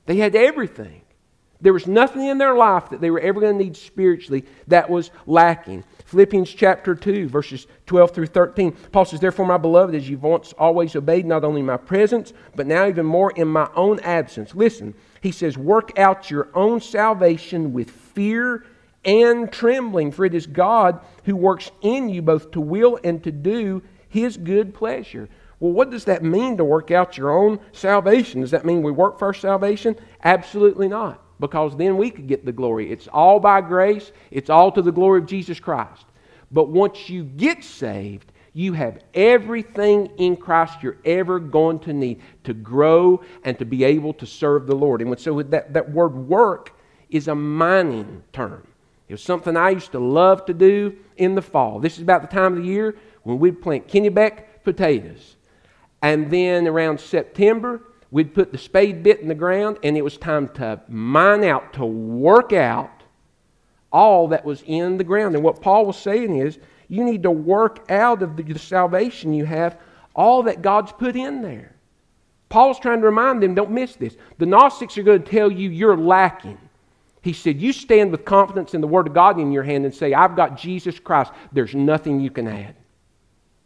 [0.07, 1.03] They had everything.
[1.61, 4.89] There was nothing in their life that they were ever going to need spiritually that
[4.89, 5.85] was lacking.
[6.07, 8.73] Philippians chapter 2, verses 12 through 13.
[8.93, 12.33] Paul says, Therefore, my beloved, as you've once always obeyed, not only in my presence,
[12.57, 14.55] but now even more in my own absence.
[14.55, 18.65] Listen, he says, Work out your own salvation with fear
[19.05, 23.31] and trembling, for it is God who works in you both to will and to
[23.31, 25.29] do his good pleasure.
[25.59, 28.41] Well, what does that mean to work out your own salvation?
[28.41, 29.95] Does that mean we work for our salvation?
[30.25, 32.93] Absolutely not because then we could get the glory.
[32.93, 36.05] It's all by grace, it's all to the glory of Jesus Christ.
[36.53, 42.21] But once you get saved, you have everything in Christ you're ever going to need
[42.45, 45.01] to grow and to be able to serve the Lord.
[45.01, 46.77] And so that, that word work
[47.09, 48.67] is a mining term.
[49.09, 51.81] It was something I used to love to do in the fall.
[51.81, 55.37] This is about the time of the year when we'd plant Kennebec potatoes.
[56.03, 60.17] And then around September, we'd put the spade bit in the ground, and it was
[60.17, 62.91] time to mine out, to work out
[63.93, 65.35] all that was in the ground.
[65.35, 69.45] And what Paul was saying is, you need to work out of the, salvation you
[69.45, 69.79] have
[70.15, 71.75] all that God's put in there.
[72.49, 74.17] Paul's trying to remind them, don't miss this.
[74.39, 76.59] The Gnostics are going to tell you you're lacking.
[77.23, 79.95] He said, You stand with confidence in the Word of God in your hand and
[79.95, 81.33] say, I've got Jesus Christ.
[81.53, 82.75] There's nothing you can add.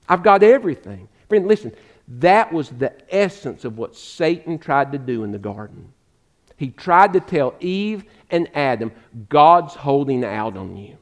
[0.09, 1.09] I've got everything.
[1.29, 1.73] Friend, listen,
[2.07, 5.93] that was the essence of what Satan tried to do in the garden.
[6.57, 8.93] He tried to tell Eve and Adam,
[9.29, 10.97] God's holding out on you.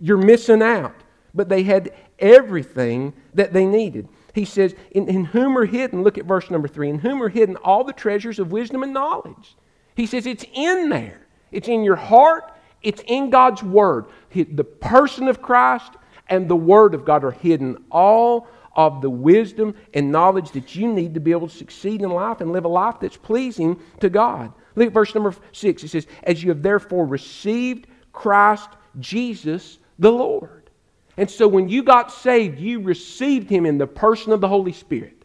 [0.00, 0.94] You're missing out.
[1.34, 4.08] But they had everything that they needed.
[4.34, 7.28] He says, in, in whom are hidden, look at verse number three, in whom are
[7.28, 9.56] hidden all the treasures of wisdom and knowledge.
[9.94, 11.26] He says it's in there.
[11.50, 12.52] It's in your heart.
[12.82, 14.06] It's in God's Word.
[14.34, 15.92] The person of Christ
[16.28, 17.84] and the Word of God are hidden.
[17.90, 22.10] All of the wisdom and knowledge that you need to be able to succeed in
[22.10, 24.52] life and live a life that's pleasing to God.
[24.76, 25.84] Look at verse number six.
[25.84, 30.70] It says, As you have therefore received Christ Jesus the Lord.
[31.16, 34.72] And so when you got saved, you received him in the person of the Holy
[34.72, 35.24] Spirit.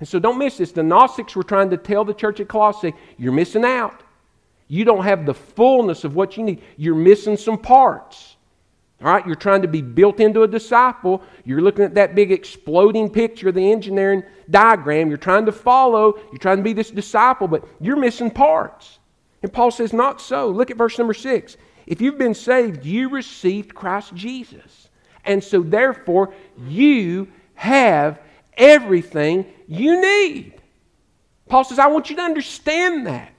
[0.00, 0.72] And so don't miss this.
[0.72, 4.02] The Gnostics were trying to tell the church at Colossae, you're missing out.
[4.68, 6.62] You don't have the fullness of what you need.
[6.76, 8.35] You're missing some parts.
[9.02, 11.22] All right, you're trying to be built into a disciple.
[11.44, 15.08] You're looking at that big exploding picture, the engineering diagram.
[15.08, 16.18] You're trying to follow.
[16.30, 18.98] You're trying to be this disciple, but you're missing parts.
[19.42, 20.48] And Paul says, not so.
[20.48, 21.58] Look at verse number six.
[21.86, 24.88] If you've been saved, you received Christ Jesus.
[25.24, 26.32] And so, therefore,
[26.66, 28.18] you have
[28.56, 30.54] everything you need.
[31.48, 33.32] Paul says, I want you to understand that.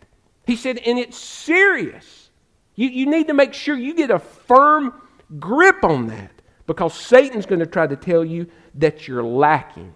[0.45, 2.29] He said, and it's serious.
[2.75, 4.93] You, you need to make sure you get a firm
[5.39, 6.31] grip on that
[6.65, 9.93] because Satan's going to try to tell you that you're lacking.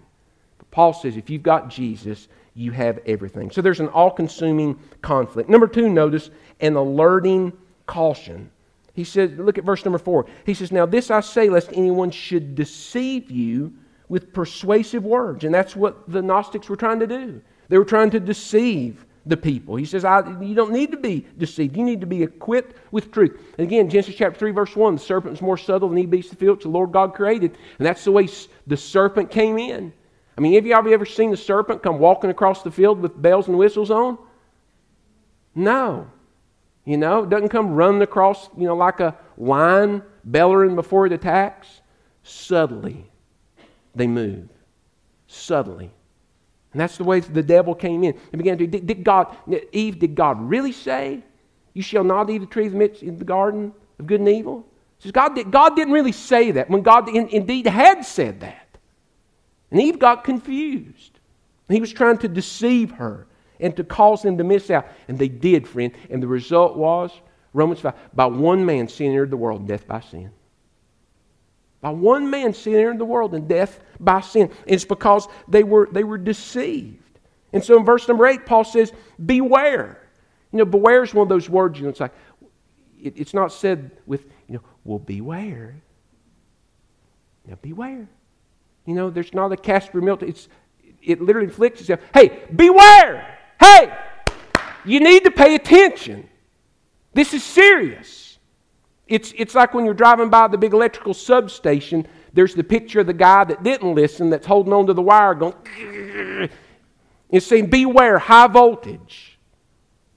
[0.58, 3.50] But Paul says if you've got Jesus, you have everything.
[3.50, 5.48] So there's an all consuming conflict.
[5.48, 7.52] Number two, notice an alerting
[7.86, 8.50] caution.
[8.94, 10.26] He says, look at verse number four.
[10.44, 13.72] He says, Now this I say, lest anyone should deceive you
[14.08, 15.44] with persuasive words.
[15.44, 17.40] And that's what the Gnostics were trying to do.
[17.68, 19.76] They were trying to deceive the people.
[19.76, 21.76] He says, You don't need to be deceived.
[21.76, 23.40] You need to be equipped with truth.
[23.58, 26.30] And again, Genesis chapter 3, verse 1 the serpent is more subtle than any beast
[26.30, 27.56] the field the Lord God created.
[27.78, 28.28] And that's the way
[28.66, 29.92] the serpent came in.
[30.36, 33.48] I mean, have you ever seen the serpent come walking across the field with bells
[33.48, 34.18] and whistles on?
[35.54, 36.10] No.
[36.84, 41.12] You know, it doesn't come running across, you know, like a lion bellowing before it
[41.12, 41.80] attacks.
[42.24, 43.06] Subtly,
[43.94, 44.48] they move.
[45.26, 45.90] Subtly.
[46.72, 48.66] And that's the way the devil came in and began to.
[48.66, 49.36] Did, did God,
[49.72, 51.22] Eve, did God really say,
[51.74, 54.66] You shall not eat the tree of the in the garden of good and evil?
[54.98, 58.78] Says God, did, God didn't really say that when God in, indeed had said that.
[59.70, 61.18] And Eve got confused.
[61.68, 63.26] He was trying to deceive her
[63.58, 64.86] and to cause them to miss out.
[65.08, 65.92] And they did, friend.
[66.10, 67.10] And the result was
[67.52, 70.30] Romans 5 by one man sin entered the world, death by sin.
[71.82, 74.50] By one man sin entered the world, and death by sin.
[74.66, 77.02] It's because they were, they were deceived.
[77.52, 78.92] And so in verse number 8, Paul says,
[79.26, 79.98] Beware.
[80.52, 82.14] You know, beware is one of those words, you know, it's like,
[83.02, 85.74] it, it's not said with, you know, well, beware.
[87.46, 88.06] Now, beware.
[88.86, 90.28] You know, there's not a Caspar Milquetoast.
[90.28, 90.48] It's,
[91.02, 92.00] it literally inflicts itself.
[92.14, 93.38] Hey, beware.
[93.58, 93.92] Hey,
[94.84, 96.28] you need to pay attention.
[97.12, 98.21] This is serious.
[99.12, 103.06] It's, it's like when you're driving by the big electrical substation, there's the picture of
[103.06, 106.48] the guy that didn't listen that's holding on to the wire going,
[107.28, 109.38] it's saying, Beware, high voltage.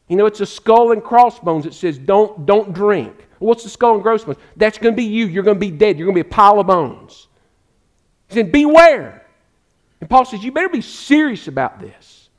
[0.08, 3.28] You know, it's a skull and crossbones that says, Don't, don't drink.
[3.40, 4.38] What's the skull and crossbones?
[4.56, 5.26] That's going to be you.
[5.28, 6.00] You're going to be dead.
[6.00, 7.28] You're going to be a pile of bones.
[8.30, 9.26] He said, Beware.
[10.00, 12.30] And Paul says, You better be serious about this.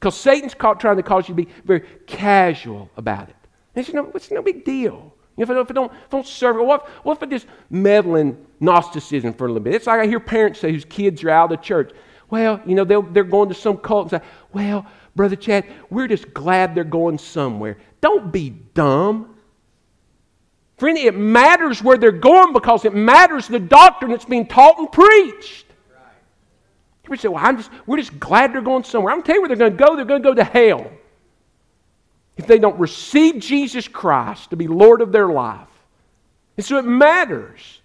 [0.00, 3.36] Because Satan's trying to cause you to be very casual about it.
[3.74, 5.11] And said, no, it's no big deal.
[5.36, 7.26] If I don't, if I don't, if I don't serve it, what, what if I
[7.26, 9.74] just meddle in Gnosticism for a little bit?
[9.74, 11.92] It's like I hear parents say whose kids are out of the church.
[12.28, 16.32] Well, you know, they're going to some cult and say, well, Brother Chad, we're just
[16.32, 17.78] glad they're going somewhere.
[18.00, 19.36] Don't be dumb.
[20.78, 24.90] Friend, it matters where they're going because it matters the doctrine that's being taught and
[24.90, 25.66] preached.
[27.02, 29.12] People say, well, I'm just, we're just glad they're going somewhere.
[29.12, 29.96] I'm going to tell you where they're going to go.
[29.96, 30.90] They're going to go to hell
[32.36, 35.68] if they don't receive Jesus Christ to be Lord of their life.
[36.56, 37.80] And so it matters.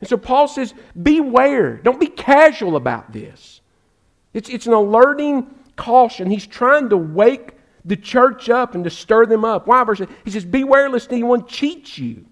[0.00, 1.76] And so Paul says, beware.
[1.76, 3.60] Don't be casual about this.
[4.34, 5.46] It's, it's an alerting
[5.76, 6.30] caution.
[6.30, 7.52] He's trying to wake
[7.84, 9.66] the church up and to stir them up.
[9.66, 9.84] Why?
[9.84, 12.24] Verse He says, Beware lest anyone cheat you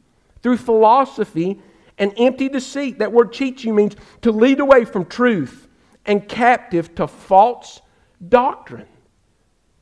[0.42, 1.60] through philosophy
[1.98, 2.98] and empty deceit.
[2.98, 5.68] That word cheat you means to lead away from truth
[6.06, 7.80] and captive to false
[8.26, 8.86] doctrine.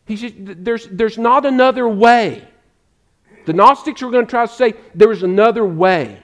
[0.08, 2.48] He says, there's, there's not another way.
[3.44, 6.22] The Gnostics were going to try to say there is another way.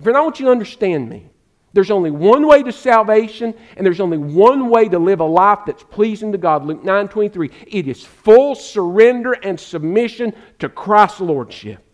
[0.00, 1.28] Friend, I want you to understand me.
[1.72, 5.60] There's only one way to salvation, and there's only one way to live a life
[5.66, 6.64] that's pleasing to God.
[6.64, 7.50] Luke 9 23.
[7.66, 11.84] It is full surrender and submission to Christ's Lordship.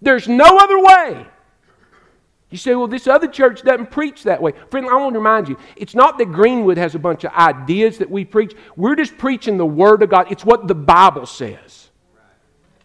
[0.00, 1.26] There's no other way.
[2.54, 4.52] You say, well, this other church doesn't preach that way.
[4.70, 7.98] Friend, I want to remind you, it's not that Greenwood has a bunch of ideas
[7.98, 8.54] that we preach.
[8.76, 10.30] We're just preaching the Word of God.
[10.30, 11.90] It's what the Bible says.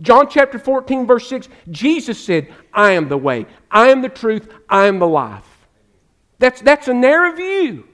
[0.01, 4.51] John chapter 14, verse 6, Jesus said, I am the way, I am the truth,
[4.67, 5.67] I am the life.
[6.39, 7.88] That's, that's a narrow view.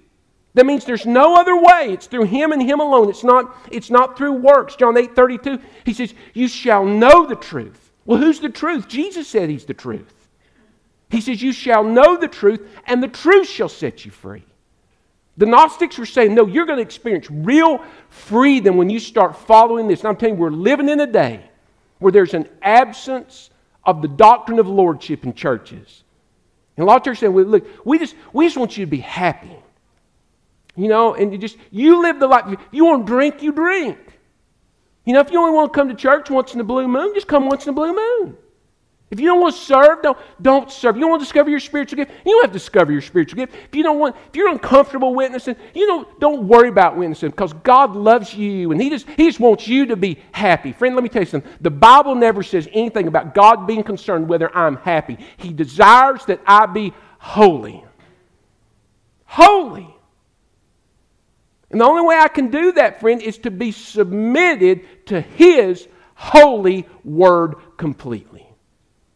[0.54, 1.90] That means there's no other way.
[1.92, 3.10] It's through Him and Him alone.
[3.10, 4.78] It's not, it's not through works.
[4.78, 7.92] John 8 32, He says, You shall know the truth.
[8.06, 8.88] Well, who's the truth?
[8.88, 10.14] Jesus said He's the truth.
[11.16, 14.44] He says, You shall know the truth, and the truth shall set you free.
[15.38, 19.88] The Gnostics were saying, No, you're going to experience real freedom when you start following
[19.88, 20.02] this.
[20.02, 21.50] And I'm telling you, we're living in a day
[22.00, 23.50] where there's an absence
[23.86, 26.04] of the doctrine of lordship in churches.
[26.76, 28.92] And a lot of churches say, well, look, we just, we just want you to
[28.92, 29.56] be happy.
[30.76, 32.44] You know, and you just, you live the life.
[32.52, 33.98] If you want to drink, you drink.
[35.06, 37.14] You know, if you only want to come to church once in the blue moon,
[37.14, 38.38] just come once in the blue moon.
[39.16, 40.98] If you don't want to serve, don't, don't serve.
[40.98, 43.38] You don't want to discover your spiritual gift, you don't have to discover your spiritual
[43.38, 43.56] gift.
[43.56, 47.54] If you don't want, if you're uncomfortable witnessing, you don't, don't worry about witnessing because
[47.54, 50.74] God loves you and He just, he just wants you to be happy.
[50.74, 51.50] Friend, let me tell you something.
[51.62, 55.18] The Bible never says anything about God being concerned whether I'm happy.
[55.38, 57.86] He desires that I be holy.
[59.24, 59.96] Holy.
[61.72, 65.88] And the only way I can do that, friend, is to be submitted to His
[66.16, 68.45] holy word completely.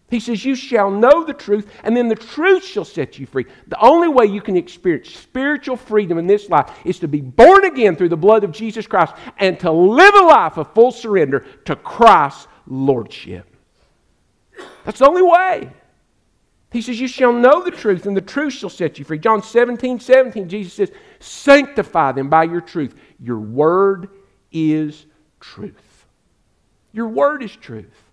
[0.10, 3.46] He says, You shall know the truth, and then the truth shall set you free.
[3.68, 7.66] The only way you can experience spiritual freedom in this life is to be born
[7.66, 11.46] again through the blood of Jesus Christ and to live a life of full surrender
[11.66, 13.46] to Christ's Lordship.
[14.86, 15.72] That's the only way.
[16.72, 19.20] He says, You shall know the truth, and the truth shall set you free.
[19.20, 22.96] John 17, 17, Jesus says, Sanctify them by your truth.
[23.20, 24.10] Your word
[24.52, 25.06] is
[25.40, 26.06] truth.
[26.92, 28.09] Your word is truth.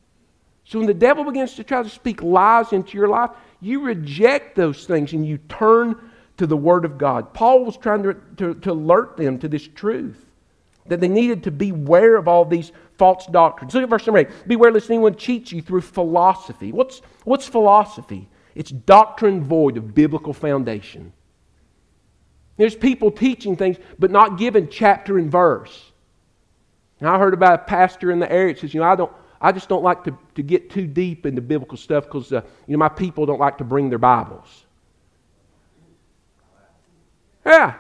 [0.66, 4.56] So when the devil begins to try to speak lies into your life, you reject
[4.56, 5.96] those things and you turn
[6.38, 7.32] to the Word of God.
[7.32, 10.26] Paul was trying to, to, to alert them to this truth
[10.88, 13.74] that they needed to beware of all these false doctrines.
[13.74, 14.28] Look at verse number 8.
[14.46, 16.72] Beware lest anyone cheats you through philosophy.
[16.72, 18.28] What's, what's philosophy?
[18.54, 21.12] It's doctrine void of biblical foundation.
[22.56, 25.92] There's people teaching things, but not given chapter and verse.
[27.00, 29.52] I heard about a pastor in the area that says, you know, I don't, I
[29.52, 32.78] just don't like to, to get too deep into biblical stuff because uh, you know
[32.78, 34.64] my people don't like to bring their Bibles.
[37.44, 37.74] Yeah,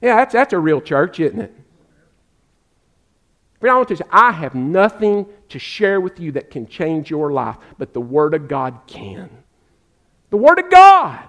[0.00, 1.54] yeah, that's, that's a real church, isn't it?
[3.60, 7.10] But I want to say, I have nothing to share with you that can change
[7.10, 9.28] your life, but the Word of God can.
[10.30, 11.28] The Word of God.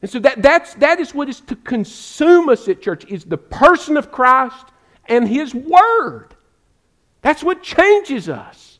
[0.00, 3.36] And so that, that's, that is what is to consume us at church, is the
[3.36, 4.66] person of Christ
[5.06, 6.34] and His Word.
[7.28, 8.78] That's what changes us.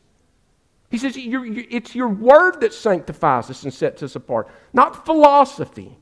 [0.89, 5.95] He says it's your word that sanctifies us and sets us apart, not philosophy.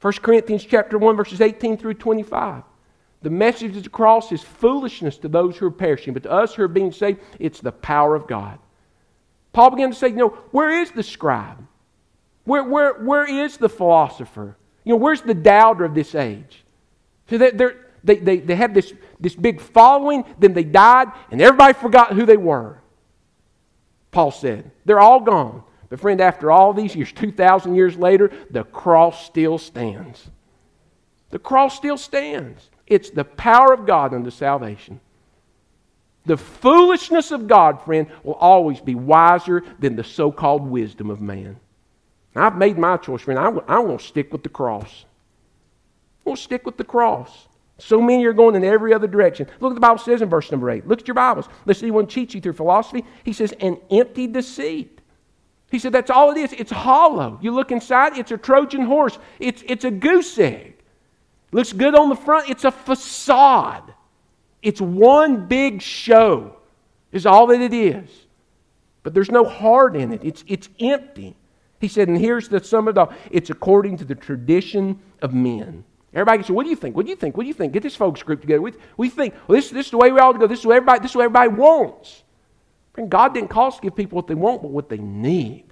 [0.00, 2.62] 1 Corinthians chapter 1, verses 18 through 25.
[3.20, 6.54] The message of the cross is foolishness to those who are perishing, but to us
[6.54, 8.58] who are being saved, it's the power of God.
[9.52, 11.62] Paul began to say, you know, where is the scribe?
[12.44, 14.56] Where, where, where is the philosopher?
[14.84, 16.64] You know, where's the doubter of this age?
[17.28, 21.72] So they're, they, they, they had this, this big following, then they died, and everybody
[21.72, 22.78] forgot who they were.
[24.10, 25.62] Paul said, They're all gone.
[25.88, 30.30] But, friend, after all these years, 2,000 years later, the cross still stands.
[31.30, 32.70] The cross still stands.
[32.86, 35.00] It's the power of God unto salvation.
[36.24, 41.20] The foolishness of God, friend, will always be wiser than the so called wisdom of
[41.20, 41.58] man.
[42.34, 43.38] I've made my choice, friend.
[43.38, 45.04] I'm, I'm going to stick with the cross.
[46.26, 47.48] To stick with the cross.
[47.78, 49.46] So many are going in every other direction.
[49.60, 50.86] Look what the Bible says in verse number 8.
[50.86, 51.48] Look at your Bibles.
[51.66, 53.04] Let's see one cheats you through philosophy.
[53.24, 55.00] He says, an empty deceit.
[55.70, 56.52] He said, that's all it is.
[56.52, 57.38] It's hollow.
[57.40, 60.76] You look inside, it's a Trojan horse, it's, it's a goose egg.
[61.50, 63.94] Looks good on the front, it's a facade.
[64.60, 66.56] It's one big show,
[67.10, 68.08] is all that it is.
[69.02, 71.36] But there's no heart in it, it's, it's empty.
[71.80, 75.32] He said, and here's the sum of it all it's according to the tradition of
[75.34, 75.84] men.
[76.14, 76.96] Everybody can say, What do you think?
[76.96, 77.36] What do you think?
[77.36, 77.72] What do you think?
[77.72, 78.60] Get this folks group together.
[78.96, 80.46] We, think, well, this, this is the way we to go.
[80.46, 82.22] This is what everybody, this is what everybody wants.
[82.92, 85.64] Friend, God didn't call us to give people what they want, but what they need.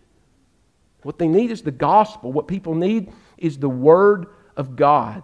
[1.03, 2.33] What they need is the gospel.
[2.33, 4.27] What people need is the word
[4.57, 5.23] of God.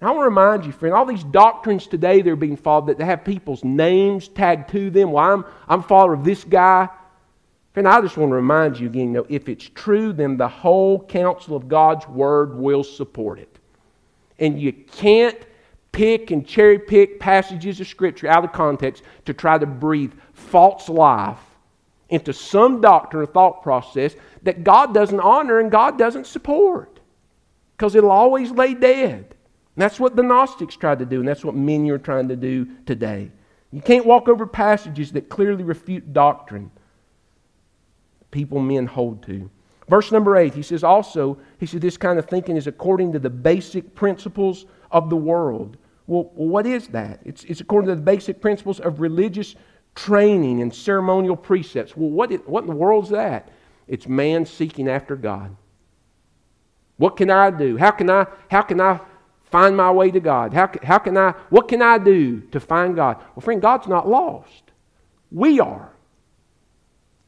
[0.00, 2.98] I want to remind you, friend, all these doctrines today that are being followed that
[2.98, 5.12] they have people's names tagged to them.
[5.12, 6.88] Well, I'm, I'm follower of this guy.
[7.72, 11.02] Friend, I just want to remind you again, know, if it's true, then the whole
[11.02, 13.53] counsel of God's word will support it.
[14.38, 15.38] And you can't
[15.92, 20.88] pick and cherry pick passages of Scripture out of context to try to breathe false
[20.88, 21.38] life
[22.10, 27.00] into some doctrine or thought process that God doesn't honor and God doesn't support
[27.76, 29.34] because it'll always lay dead.
[29.76, 32.36] And that's what the Gnostics tried to do, and that's what many are trying to
[32.36, 33.30] do today.
[33.72, 36.70] You can't walk over passages that clearly refute doctrine
[38.30, 39.48] people men hold to.
[39.88, 43.18] Verse number eight, he says also, he said, this kind of thinking is according to
[43.18, 45.76] the basic principles of the world.
[46.06, 47.20] Well, what is that?
[47.24, 49.54] It's, it's according to the basic principles of religious
[49.94, 51.96] training and ceremonial precepts.
[51.96, 53.50] Well, what, what in the world is that?
[53.86, 55.54] It's man seeking after God.
[56.96, 57.76] What can I do?
[57.76, 59.00] How can I, how can I
[59.44, 60.52] find my way to God?
[60.54, 63.18] How, how can I, what can I do to find God?
[63.34, 64.62] Well, friend, God's not lost.
[65.30, 65.90] We are.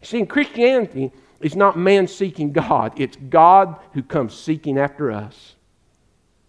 [0.02, 5.54] See, in Christianity, it's not man seeking God, it's God who comes seeking after us.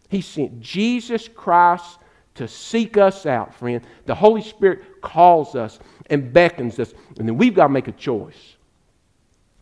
[0.09, 1.99] He sent Jesus Christ
[2.35, 3.81] to seek us out, friend.
[4.05, 5.79] The Holy Spirit calls us
[6.09, 8.55] and beckons us, and then we've got to make a choice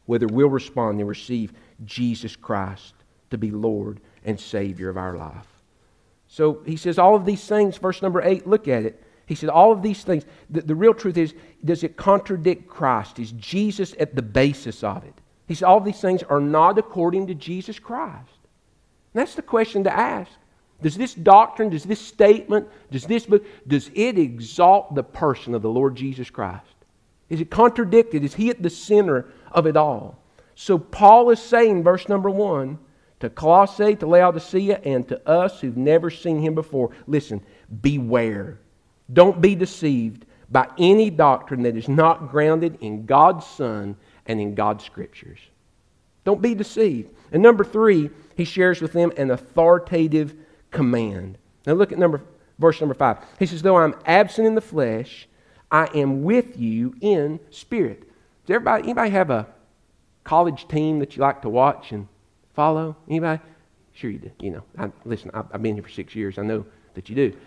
[0.05, 1.53] whether we'll respond and receive
[1.83, 2.93] Jesus Christ
[3.31, 5.47] to be Lord and Savior of our life.
[6.27, 9.01] So he says, all of these things, verse number eight, look at it.
[9.25, 13.19] He said, all of these things, the, the real truth is, does it contradict Christ?
[13.19, 15.13] Is Jesus at the basis of it?
[15.47, 18.29] He said, all these things are not according to Jesus Christ.
[19.13, 20.31] And that's the question to ask.
[20.81, 25.61] Does this doctrine, does this statement, does this book, does it exalt the person of
[25.61, 26.65] the Lord Jesus Christ?
[27.29, 28.23] Is it contradicted?
[28.23, 30.19] Is he at the center of it all?
[30.53, 32.77] So Paul is saying, verse number one,
[33.21, 37.43] to Colossae, to Laodicea, and to us who've never seen him before, listen,
[37.81, 38.59] beware.
[39.11, 43.95] Don't be deceived by any doctrine that is not grounded in God's Son
[44.25, 45.39] and in God's Scriptures.
[46.23, 47.13] Don't be deceived.
[47.31, 50.35] And number three, he shares with them an authoritative
[50.71, 51.37] command.
[51.65, 52.21] Now look at number
[52.59, 53.17] verse number five.
[53.39, 55.27] He says, Though I'm absent in the flesh,
[55.71, 58.01] I am with you in spirit.
[58.45, 59.47] Does everybody anybody have a
[60.23, 62.07] college team that you like to watch and
[62.53, 62.95] follow?
[63.07, 63.41] Anybody?
[63.93, 64.31] Sure you do.
[64.39, 66.37] You know, I, listen, I've, I've been here for six years.
[66.37, 67.37] I know that you do.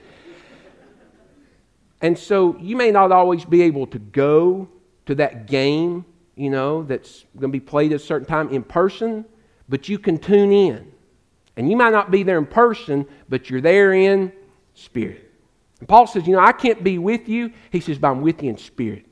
[2.00, 4.68] And so you may not always be able to go
[5.06, 6.04] to that game,
[6.36, 9.24] you know, that's going to be played at a certain time in person,
[9.68, 10.92] but you can tune in.
[11.56, 14.32] And you might not be there in person, but you're there in
[14.74, 15.32] spirit.
[15.80, 17.52] And Paul says, You know, I can't be with you.
[17.72, 19.06] He says, But I'm with you in spirit.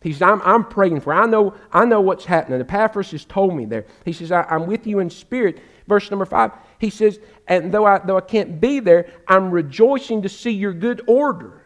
[0.00, 1.12] He says, I'm, I'm praying for.
[1.12, 2.60] I know, I know what's happening.
[2.60, 3.86] Epaphras has told me there.
[4.04, 5.60] He says, I, am with you in spirit.
[5.88, 10.22] Verse number five, he says, And though I, though I can't be there, I'm rejoicing
[10.22, 11.64] to see your good order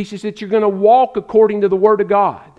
[0.00, 2.50] he says that you're going to walk according to the Word of God.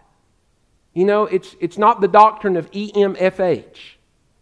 [0.94, 3.78] You know, it's, it's not the doctrine of EMFH,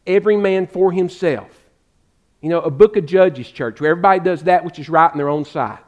[0.06, 1.50] every man for himself.
[2.42, 5.18] You know, a book of Judges church where everybody does that which is right in
[5.18, 5.80] their own sight.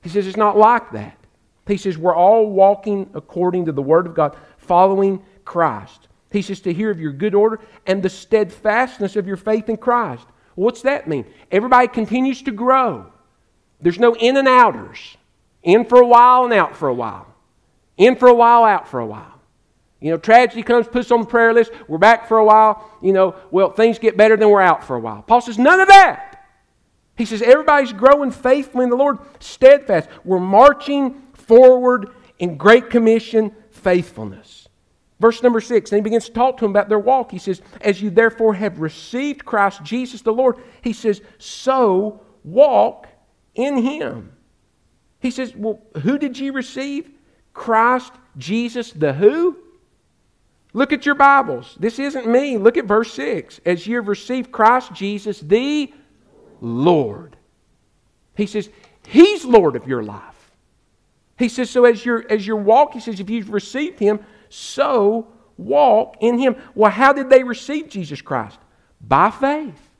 [0.00, 1.18] He says it's not like that.
[1.66, 6.06] He says we're all walking according to the Word of God, following Christ.
[6.30, 9.76] He says to hear of your good order and the steadfastness of your faith in
[9.76, 10.26] Christ.
[10.54, 11.24] What's that mean?
[11.50, 13.12] Everybody continues to grow.
[13.80, 15.16] There's no in and outers.
[15.66, 17.26] In for a while and out for a while.
[17.96, 19.40] In for a while, out for a while.
[20.00, 21.72] You know, tragedy comes, puts on the prayer list.
[21.88, 22.88] We're back for a while.
[23.02, 25.22] You know, well, things get better, then we're out for a while.
[25.22, 26.46] Paul says, none of that.
[27.16, 30.08] He says, everybody's growing faithfully in the Lord, steadfast.
[30.24, 34.68] We're marching forward in great commission faithfulness.
[35.18, 37.32] Verse number six, and he begins to talk to them about their walk.
[37.32, 43.08] He says, As you therefore have received Christ Jesus the Lord, he says, so walk
[43.54, 44.35] in him.
[45.26, 47.10] He says, Well, who did you receive?
[47.52, 49.56] Christ Jesus, the who?
[50.72, 51.76] Look at your Bibles.
[51.80, 52.58] This isn't me.
[52.58, 53.60] Look at verse 6.
[53.66, 55.92] As you have received Christ Jesus, the
[56.60, 57.36] Lord.
[58.36, 58.70] He says,
[59.04, 60.52] He's Lord of your life.
[61.36, 65.26] He says, so as you're as you walk, he says, if you've received him, so
[65.56, 66.54] walk in him.
[66.76, 68.60] Well, how did they receive Jesus Christ?
[69.00, 69.90] By faith.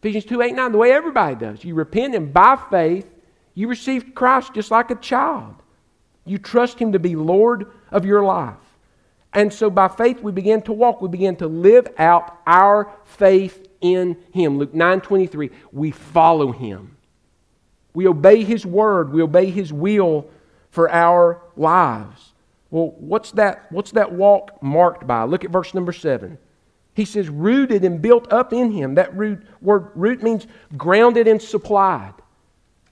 [0.00, 1.64] Ephesians 2 8 9, the way everybody does.
[1.64, 3.06] You repent and by faith
[3.58, 5.56] you received Christ just like a child.
[6.24, 8.54] You trust Him to be Lord of your life.
[9.32, 11.02] And so by faith we begin to walk.
[11.02, 14.58] We begin to live out our faith in Him.
[14.58, 16.96] Luke 9 23, we follow Him.
[17.94, 19.12] We obey His word.
[19.12, 20.30] We obey His will
[20.70, 22.34] for our lives.
[22.70, 25.24] Well, what's that, what's that walk marked by?
[25.24, 26.38] Look at verse number 7.
[26.94, 28.94] He says, rooted and built up in Him.
[28.94, 30.46] That root, word root means
[30.76, 32.14] grounded and supplied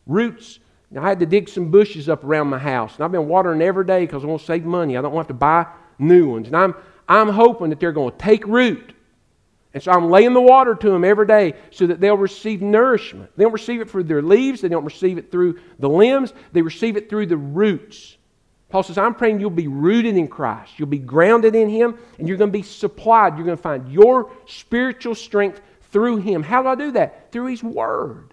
[0.06, 0.58] roots.
[0.96, 3.84] I had to dig some bushes up around my house, and I've been watering every
[3.84, 4.96] day because I want to save money.
[4.96, 5.66] I don't want to buy
[5.98, 6.46] new ones.
[6.46, 6.74] And I'm,
[7.08, 8.92] I'm hoping that they're going to take root.
[9.74, 13.30] And so I'm laying the water to them every day so that they'll receive nourishment.
[13.36, 16.62] They don't receive it through their leaves, they don't receive it through the limbs, they
[16.62, 18.16] receive it through the roots.
[18.68, 20.78] Paul says, I'm praying you'll be rooted in Christ.
[20.78, 23.36] You'll be grounded in Him, and you're going to be supplied.
[23.36, 26.42] You're going to find your spiritual strength through Him.
[26.42, 27.30] How do I do that?
[27.30, 28.32] Through His Word.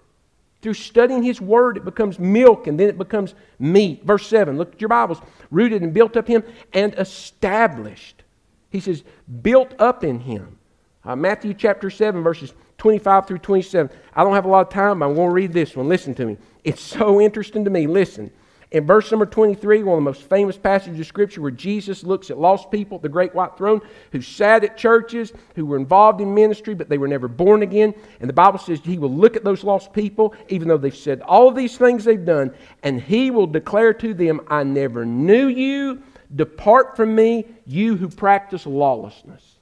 [0.64, 4.02] Through studying His Word, it becomes milk, and then it becomes meat.
[4.02, 5.20] Verse 7, look at your Bibles.
[5.50, 6.42] Rooted and built up Him,
[6.72, 8.22] and established.
[8.70, 9.04] He says,
[9.42, 10.58] built up in Him.
[11.04, 13.94] Uh, Matthew chapter 7, verses 25 through 27.
[14.14, 15.86] I don't have a lot of time, but I'm going to read this one.
[15.86, 16.38] Listen to me.
[16.64, 17.86] It's so interesting to me.
[17.86, 18.30] Listen.
[18.74, 22.28] In verse number 23, one of the most famous passages of Scripture where Jesus looks
[22.28, 26.20] at lost people at the great white throne who sat at churches, who were involved
[26.20, 27.94] in ministry, but they were never born again.
[28.18, 31.20] And the Bible says he will look at those lost people, even though they've said
[31.20, 32.52] all of these things they've done,
[32.82, 36.02] and he will declare to them, I never knew you.
[36.34, 39.54] Depart from me, you who practice lawlessness.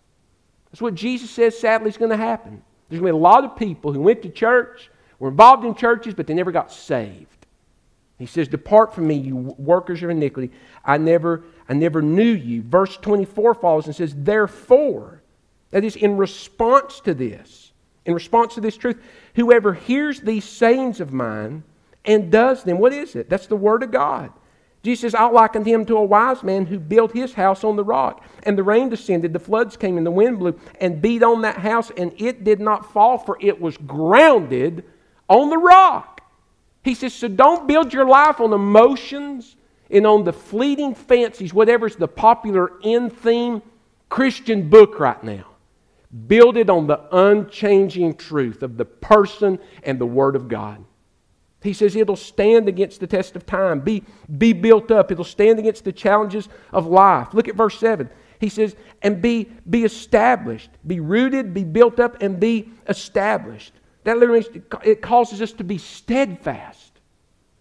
[0.71, 2.63] That's what Jesus says sadly is going to happen.
[2.89, 5.75] There's going to be a lot of people who went to church, were involved in
[5.75, 7.32] churches, but they never got saved.
[8.23, 10.53] He says, Depart from me, you workers of iniquity.
[10.85, 12.63] I never, I never knew you.
[12.63, 15.23] Verse 24 follows and says, Therefore,
[15.71, 17.73] that is, in response to this,
[18.07, 19.03] in response to this truth,
[19.35, 21.65] whoever hears these sayings of mine
[22.05, 23.29] and does them, what is it?
[23.29, 24.33] That's the Word of God.
[24.85, 27.85] Jesus says, I likened him to a wise man who built his house on the
[27.85, 28.25] rock.
[28.45, 31.59] And the rain descended, the floods came, and the wind blew and beat on that
[31.59, 34.85] house, and it did not fall, for it was grounded
[35.29, 36.12] on the rock.
[36.83, 39.57] He says, so don't build your life on emotions
[39.91, 43.63] and on the fleeting fancies, whatever's the popular end theme
[44.09, 45.47] Christian book right now.
[46.27, 50.85] Build it on the unchanging truth of the person and the Word of God.
[51.63, 54.03] He says it'll stand against the test of time, be,
[54.37, 55.13] be built up.
[55.13, 57.33] It'll stand against the challenges of life.
[57.33, 58.11] Look at verse 7.
[58.41, 63.73] He says, and be, be established, be rooted, be built up, and be established.
[64.05, 66.93] That literally it causes us to be steadfast.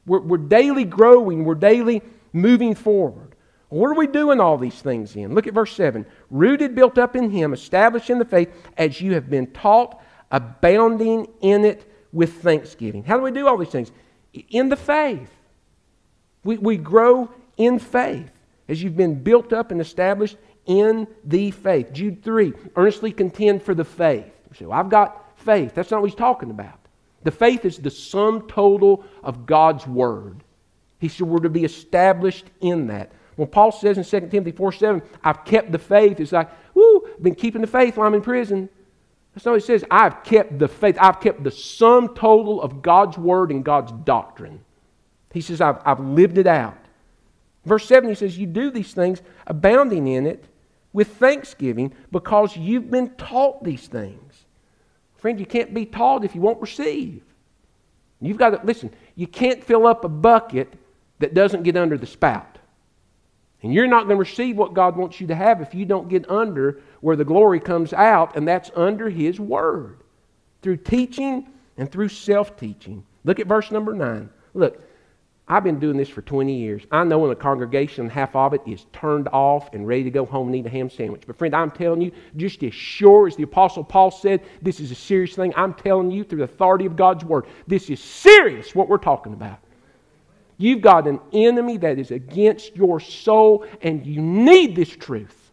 [0.05, 2.01] We're, we're daily growing, we're daily
[2.33, 3.35] moving forward.
[3.69, 5.33] What are we doing all these things in?
[5.33, 6.05] Look at verse 7.
[6.29, 11.27] Rooted, built up in Him, established in the faith, as you have been taught, abounding
[11.39, 13.03] in it with thanksgiving.
[13.03, 13.91] How do we do all these things?
[14.49, 15.29] In the faith.
[16.43, 18.31] We, we grow in faith
[18.67, 21.93] as you've been built up and established in the faith.
[21.93, 24.25] Jude 3 earnestly contend for the faith.
[24.57, 25.73] So I've got faith.
[25.73, 26.79] That's not what he's talking about.
[27.23, 30.43] The faith is the sum total of God's word.
[30.99, 33.11] He said we're to be established in that.
[33.35, 37.23] When Paul says in 2 Timothy 4 7, I've kept the faith, it's like, I've
[37.23, 38.69] been keeping the faith while I'm in prison.
[39.33, 39.85] That's not what he says.
[39.89, 40.97] I've kept the faith.
[40.99, 44.63] I've kept the sum total of God's word and God's doctrine.
[45.31, 46.77] He says, I've, I've lived it out.
[47.65, 50.45] Verse 7, he says, You do these things, abounding in it
[50.91, 54.30] with thanksgiving, because you've been taught these things.
[55.21, 57.21] Friend, you can't be taught if you won't receive.
[58.19, 60.73] You've got to, listen, you can't fill up a bucket
[61.19, 62.57] that doesn't get under the spout.
[63.61, 66.09] And you're not going to receive what God wants you to have if you don't
[66.09, 70.01] get under where the glory comes out, and that's under His Word.
[70.63, 71.47] Through teaching
[71.77, 73.03] and through self teaching.
[73.23, 74.27] Look at verse number 9.
[74.55, 74.83] Look,
[75.51, 76.83] I've been doing this for 20 years.
[76.93, 80.25] I know in a congregation, half of it is turned off and ready to go
[80.25, 81.23] home and eat a ham sandwich.
[81.27, 84.91] But, friend, I'm telling you, just as sure as the Apostle Paul said, this is
[84.91, 88.73] a serious thing, I'm telling you through the authority of God's Word, this is serious
[88.73, 89.59] what we're talking about.
[90.57, 95.51] You've got an enemy that is against your soul, and you need this truth.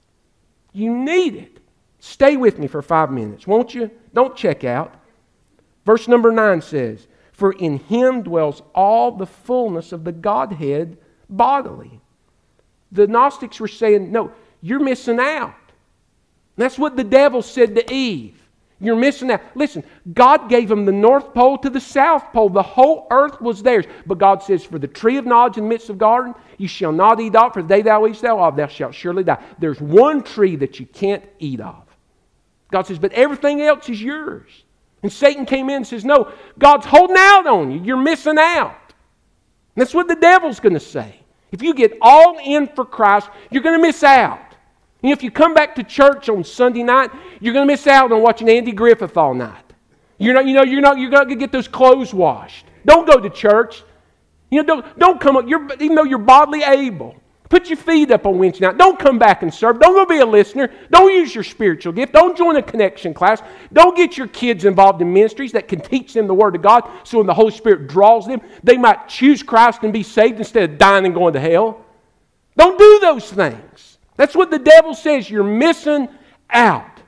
[0.73, 1.59] You need it.
[1.99, 3.91] Stay with me for five minutes, won't you?
[4.15, 4.95] Don't check out.
[5.85, 7.09] Verse number 9 says,
[7.39, 10.99] for in him dwells all the fullness of the Godhead
[11.31, 12.01] bodily.
[12.91, 15.55] The Gnostics were saying, no, you're missing out.
[16.57, 18.43] That's what the devil said to Eve.
[18.81, 19.41] You're missing out.
[19.55, 22.49] Listen, God gave them the North Pole to the South Pole.
[22.49, 23.85] The whole earth was theirs.
[24.05, 26.91] But God says, For the tree of knowledge in the midst of garden, you shall
[26.91, 29.41] not eat of, for the day thou eatest thou of, thou shalt surely die.
[29.61, 31.85] There's one tree that you can't eat of.
[32.73, 34.65] God says, But everything else is yours.
[35.03, 37.83] And Satan came in and says, No, God's holding out on you.
[37.83, 38.77] You're missing out.
[39.77, 41.21] And that's what the devil's going to say.
[41.53, 44.41] If you get all in for Christ, you're going to miss out.
[45.03, 48.11] And if you come back to church on Sunday night, you're going to miss out
[48.11, 49.65] on watching Andy Griffith all night.
[50.19, 52.67] You're not, you know, you're not, you're not going to get those clothes washed.
[52.85, 53.85] Don't go to church.
[54.51, 57.15] You know, don't, don't come up, you're, even though you're bodily able.
[57.49, 58.77] Put your feet up on Wednesday night.
[58.77, 59.81] Don't come back and serve.
[59.81, 60.71] Don't go be a listener.
[60.91, 62.13] Don't use your spiritual gift.
[62.13, 63.41] Don't join a connection class.
[63.73, 66.89] Don't get your kids involved in ministries that can teach them the Word of God
[67.05, 70.71] so when the Holy Spirit draws them, they might choose Christ and be saved instead
[70.71, 71.85] of dying and going to hell.
[72.57, 73.99] Don't do those things.
[74.17, 75.31] That's what the devil says.
[75.31, 76.09] You're missing
[76.51, 77.01] out.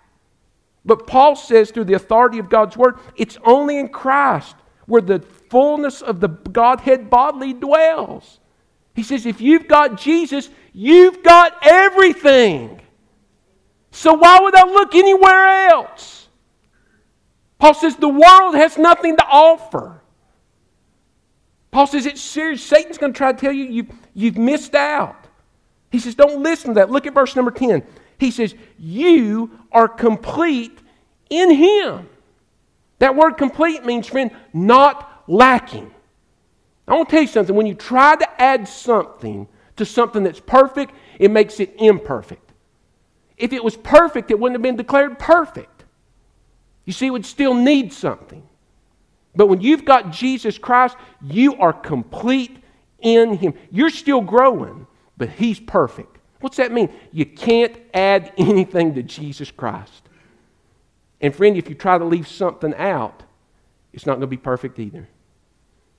[0.85, 5.21] But Paul says, through the authority of God's Word, it's only in Christ where the
[5.21, 8.40] fullness of the Godhead bodily dwells.
[9.01, 12.83] He says, if you've got Jesus, you've got everything.
[13.93, 16.29] So why would I look anywhere else?
[17.59, 20.03] Paul says the world has nothing to offer.
[21.71, 22.63] Paul says it's serious.
[22.63, 25.29] Satan's going to try to tell you you've, you've missed out.
[25.91, 26.91] He says, don't listen to that.
[26.91, 27.83] Look at verse number 10.
[28.19, 30.79] He says, You are complete
[31.31, 32.07] in Him.
[32.99, 35.91] That word complete means, friend, not lacking.
[36.91, 37.55] I want to tell you something.
[37.55, 42.53] When you try to add something to something that's perfect, it makes it imperfect.
[43.37, 45.85] If it was perfect, it wouldn't have been declared perfect.
[46.85, 48.43] You see, it would still need something.
[49.37, 52.59] But when you've got Jesus Christ, you are complete
[52.99, 53.55] in Him.
[53.71, 56.19] You're still growing, but He's perfect.
[56.41, 56.93] What's that mean?
[57.13, 60.09] You can't add anything to Jesus Christ.
[61.21, 63.23] And friend, if you try to leave something out,
[63.93, 65.09] it's not going to be perfect either.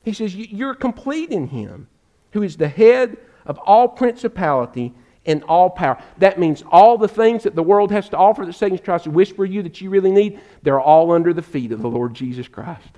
[0.03, 1.87] He says, You're complete in Him,
[2.31, 4.93] who is the head of all principality
[5.25, 6.01] and all power.
[6.17, 9.11] That means all the things that the world has to offer that Satan tries to
[9.11, 12.47] whisper you that you really need, they're all under the feet of the Lord Jesus
[12.47, 12.89] Christ.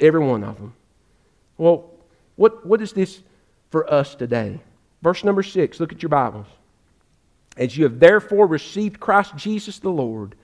[0.00, 0.74] Every one of them.
[1.56, 1.90] Well,
[2.34, 3.22] what, what is this
[3.70, 4.60] for us today?
[5.02, 6.46] Verse number six, look at your Bibles.
[7.56, 10.34] As you have therefore received Christ Jesus the Lord,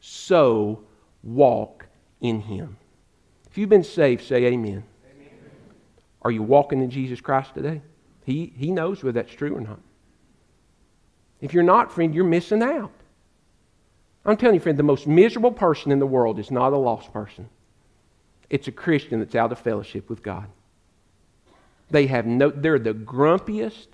[0.00, 0.82] so
[1.22, 1.86] walk
[2.20, 2.76] in him.
[3.48, 4.84] If you've been saved, say amen.
[6.26, 7.80] Are you walking in Jesus Christ today?
[8.24, 9.78] He, he knows whether that's true or not.
[11.40, 12.90] If you're not, friend, you're missing out.
[14.24, 17.12] I'm telling you, friend, the most miserable person in the world is not a lost
[17.12, 17.48] person.
[18.50, 20.48] It's a Christian that's out of fellowship with God.
[21.92, 23.86] They have no, they're the grumpiest,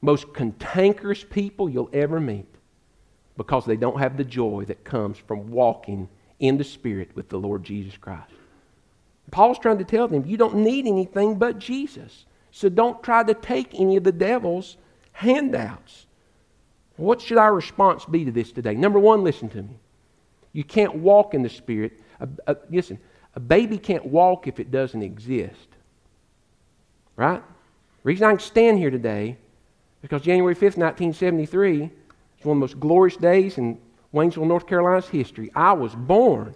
[0.00, 2.48] most cantankerous people you'll ever meet
[3.36, 6.08] because they don't have the joy that comes from walking
[6.40, 8.32] in the Spirit with the Lord Jesus Christ.
[9.30, 12.26] Paul's trying to tell them you don't need anything but Jesus.
[12.50, 14.76] So don't try to take any of the devil's
[15.12, 16.06] handouts.
[16.96, 18.74] What should our response be to this today?
[18.74, 19.78] Number one, listen to me.
[20.52, 22.00] You can't walk in the Spirit.
[22.70, 22.98] Listen,
[23.34, 25.68] a baby can't walk if it doesn't exist.
[27.16, 27.42] Right?
[27.42, 29.36] The reason I can stand here today
[30.00, 33.78] because January 5th, 1973 is one of the most glorious days in
[34.14, 35.50] Waynesville, North Carolina's history.
[35.54, 36.54] I was born.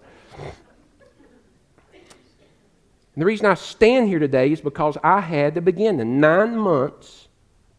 [3.13, 6.57] And the reason I stand here today is because I had to begin the nine
[6.57, 7.27] months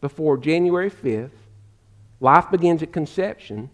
[0.01, 1.31] before January 5th.
[2.19, 3.69] Life begins at conception.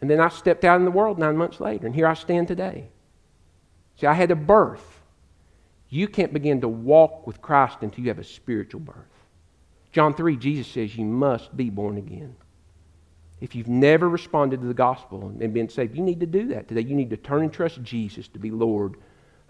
[0.00, 2.48] And then I stepped out in the world nine months later, and here I stand
[2.48, 2.88] today.
[3.98, 5.00] See, I had a birth.
[5.88, 8.96] You can't begin to walk with Christ until you have a spiritual birth.
[9.92, 12.36] John 3, Jesus says you must be born again.
[13.44, 16.66] If you've never responded to the gospel and been saved, you need to do that
[16.66, 16.80] today.
[16.80, 18.96] You need to turn and trust Jesus to be Lord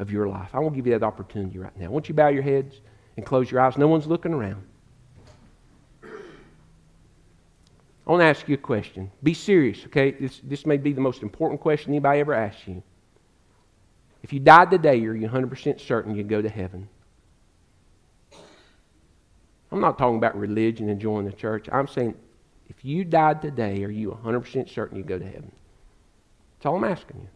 [0.00, 0.50] of your life.
[0.52, 1.90] I won't give you that opportunity right now.
[1.90, 2.80] Won't you bow your heads
[3.16, 3.78] and close your eyes?
[3.78, 4.64] No one's looking around.
[6.02, 6.08] I
[8.10, 9.12] want to ask you a question.
[9.22, 10.10] Be serious, okay?
[10.10, 12.82] This, this may be the most important question anybody ever asks you.
[14.24, 16.88] If you died today, are you 100% certain you'd go to heaven?
[19.70, 21.68] I'm not talking about religion and joining the church.
[21.70, 22.16] I'm saying
[22.68, 25.52] if you died today, are you 100% certain you'd go to heaven?
[26.56, 27.28] That's all I'm asking you.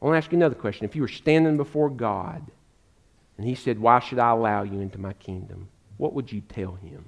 [0.00, 0.84] I want to ask you another question.
[0.84, 2.42] If you were standing before God
[3.36, 5.68] and He said, Why should I allow you into my kingdom?
[5.96, 7.04] What would you tell Him?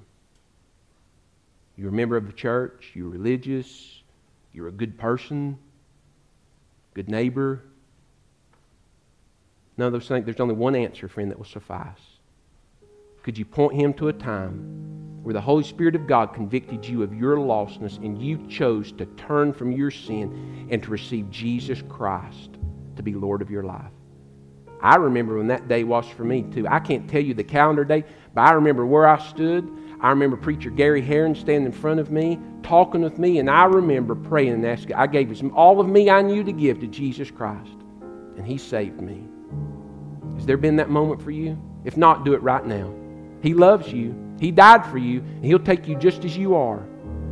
[1.77, 4.03] You're a member of the church, you're religious,
[4.53, 5.57] you're a good person,
[6.93, 7.63] good neighbor,
[9.77, 10.25] None of those things.
[10.25, 12.10] There's only one answer, friend, that will suffice.
[13.23, 17.03] Could you point him to a time where the Holy Spirit of God convicted you
[17.03, 21.83] of your lostness and you chose to turn from your sin and to receive Jesus
[21.87, 22.57] Christ
[22.95, 23.91] to be Lord of your life?
[24.81, 26.67] I remember when that day was for me, too.
[26.67, 28.03] I can't tell you the calendar day,
[28.33, 29.69] but I remember where I stood.
[29.99, 33.65] I remember preacher Gary Heron standing in front of me, talking with me, and I
[33.65, 34.95] remember praying and asking.
[34.95, 37.77] I gave all of me I knew to give to Jesus Christ,
[38.35, 39.23] and he saved me.
[40.37, 41.61] Has there been that moment for you?
[41.85, 42.91] If not, do it right now.
[43.41, 44.15] He loves you.
[44.39, 46.79] He died for you, and He'll take you just as you are,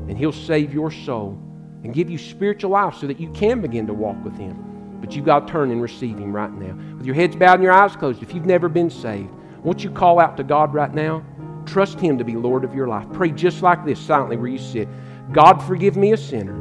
[0.07, 1.41] and He'll save your soul
[1.83, 4.97] and give you spiritual life so that you can begin to walk with Him.
[4.99, 6.75] But you've got to turn and receive Him right now.
[6.97, 9.29] With your heads bowed and your eyes closed, if you've never been saved,
[9.63, 11.23] won't you call out to God right now?
[11.65, 13.05] Trust Him to be Lord of your life.
[13.13, 14.87] Pray just like this silently where you sit
[15.31, 16.57] God, forgive me a sinner.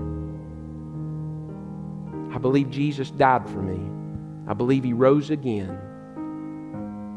[2.34, 3.80] I believe Jesus died for me.
[4.46, 5.78] I believe He rose again.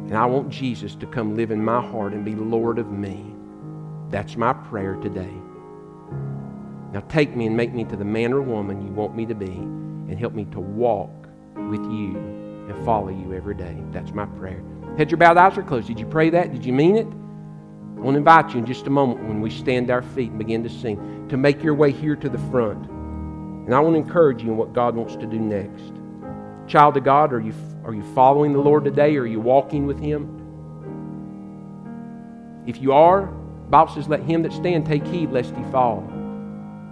[0.06, 3.34] And I want Jesus to come live in my heart and be Lord of me.
[4.10, 5.34] That's my prayer today.
[6.92, 9.36] Now take me and make me to the man or woman you want me to
[9.36, 11.10] be and help me to walk
[11.56, 12.18] with you
[12.70, 13.78] and follow you every day.
[13.92, 14.62] That's my prayer.
[14.98, 15.88] Heads your bowed, eyes are closed.
[15.88, 16.52] Did you pray that?
[16.52, 17.08] Did you mean it?
[17.08, 20.40] I want to invite you in just a moment when we stand our feet and
[20.40, 22.86] begin to sing to make your way here to the front.
[22.88, 25.94] And I want to encourage you in what God wants to do next.
[26.72, 27.54] Child of God, are you,
[27.84, 29.18] are you following the Lord today?
[29.18, 30.38] Are you walking with Him?
[32.66, 33.24] If you are,
[33.70, 36.10] Bible says, let him that stand take heed lest he fall.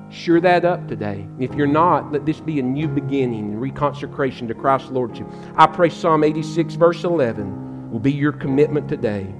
[0.09, 1.25] Sure that up today.
[1.39, 5.27] If you're not, let this be a new beginning and reconsecration to Christ's Lordship.
[5.55, 9.33] I pray Psalm 86, verse 11, will be your commitment today.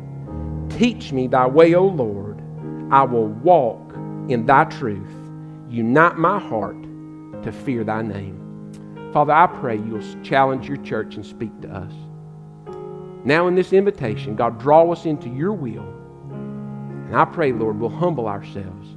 [0.70, 2.42] Teach me thy way, O Lord.
[2.92, 3.94] I will walk
[4.30, 5.12] in thy truth.
[5.70, 6.82] Unite my heart
[7.44, 8.49] to fear thy name.
[9.14, 11.93] Father, I pray you'll challenge your church and speak to us.
[13.26, 15.88] Now, in this invitation, God, draw us into your will.
[16.32, 18.95] And I pray, Lord, we'll humble ourselves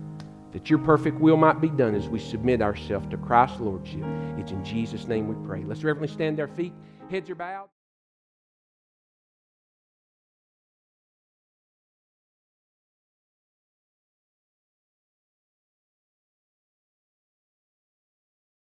[0.52, 4.04] that your perfect will might be done as we submit ourselves to Christ's Lordship.
[4.36, 5.64] It's in Jesus' name we pray.
[5.64, 6.74] Let's reverently stand our feet,
[7.10, 7.68] heads are bowed.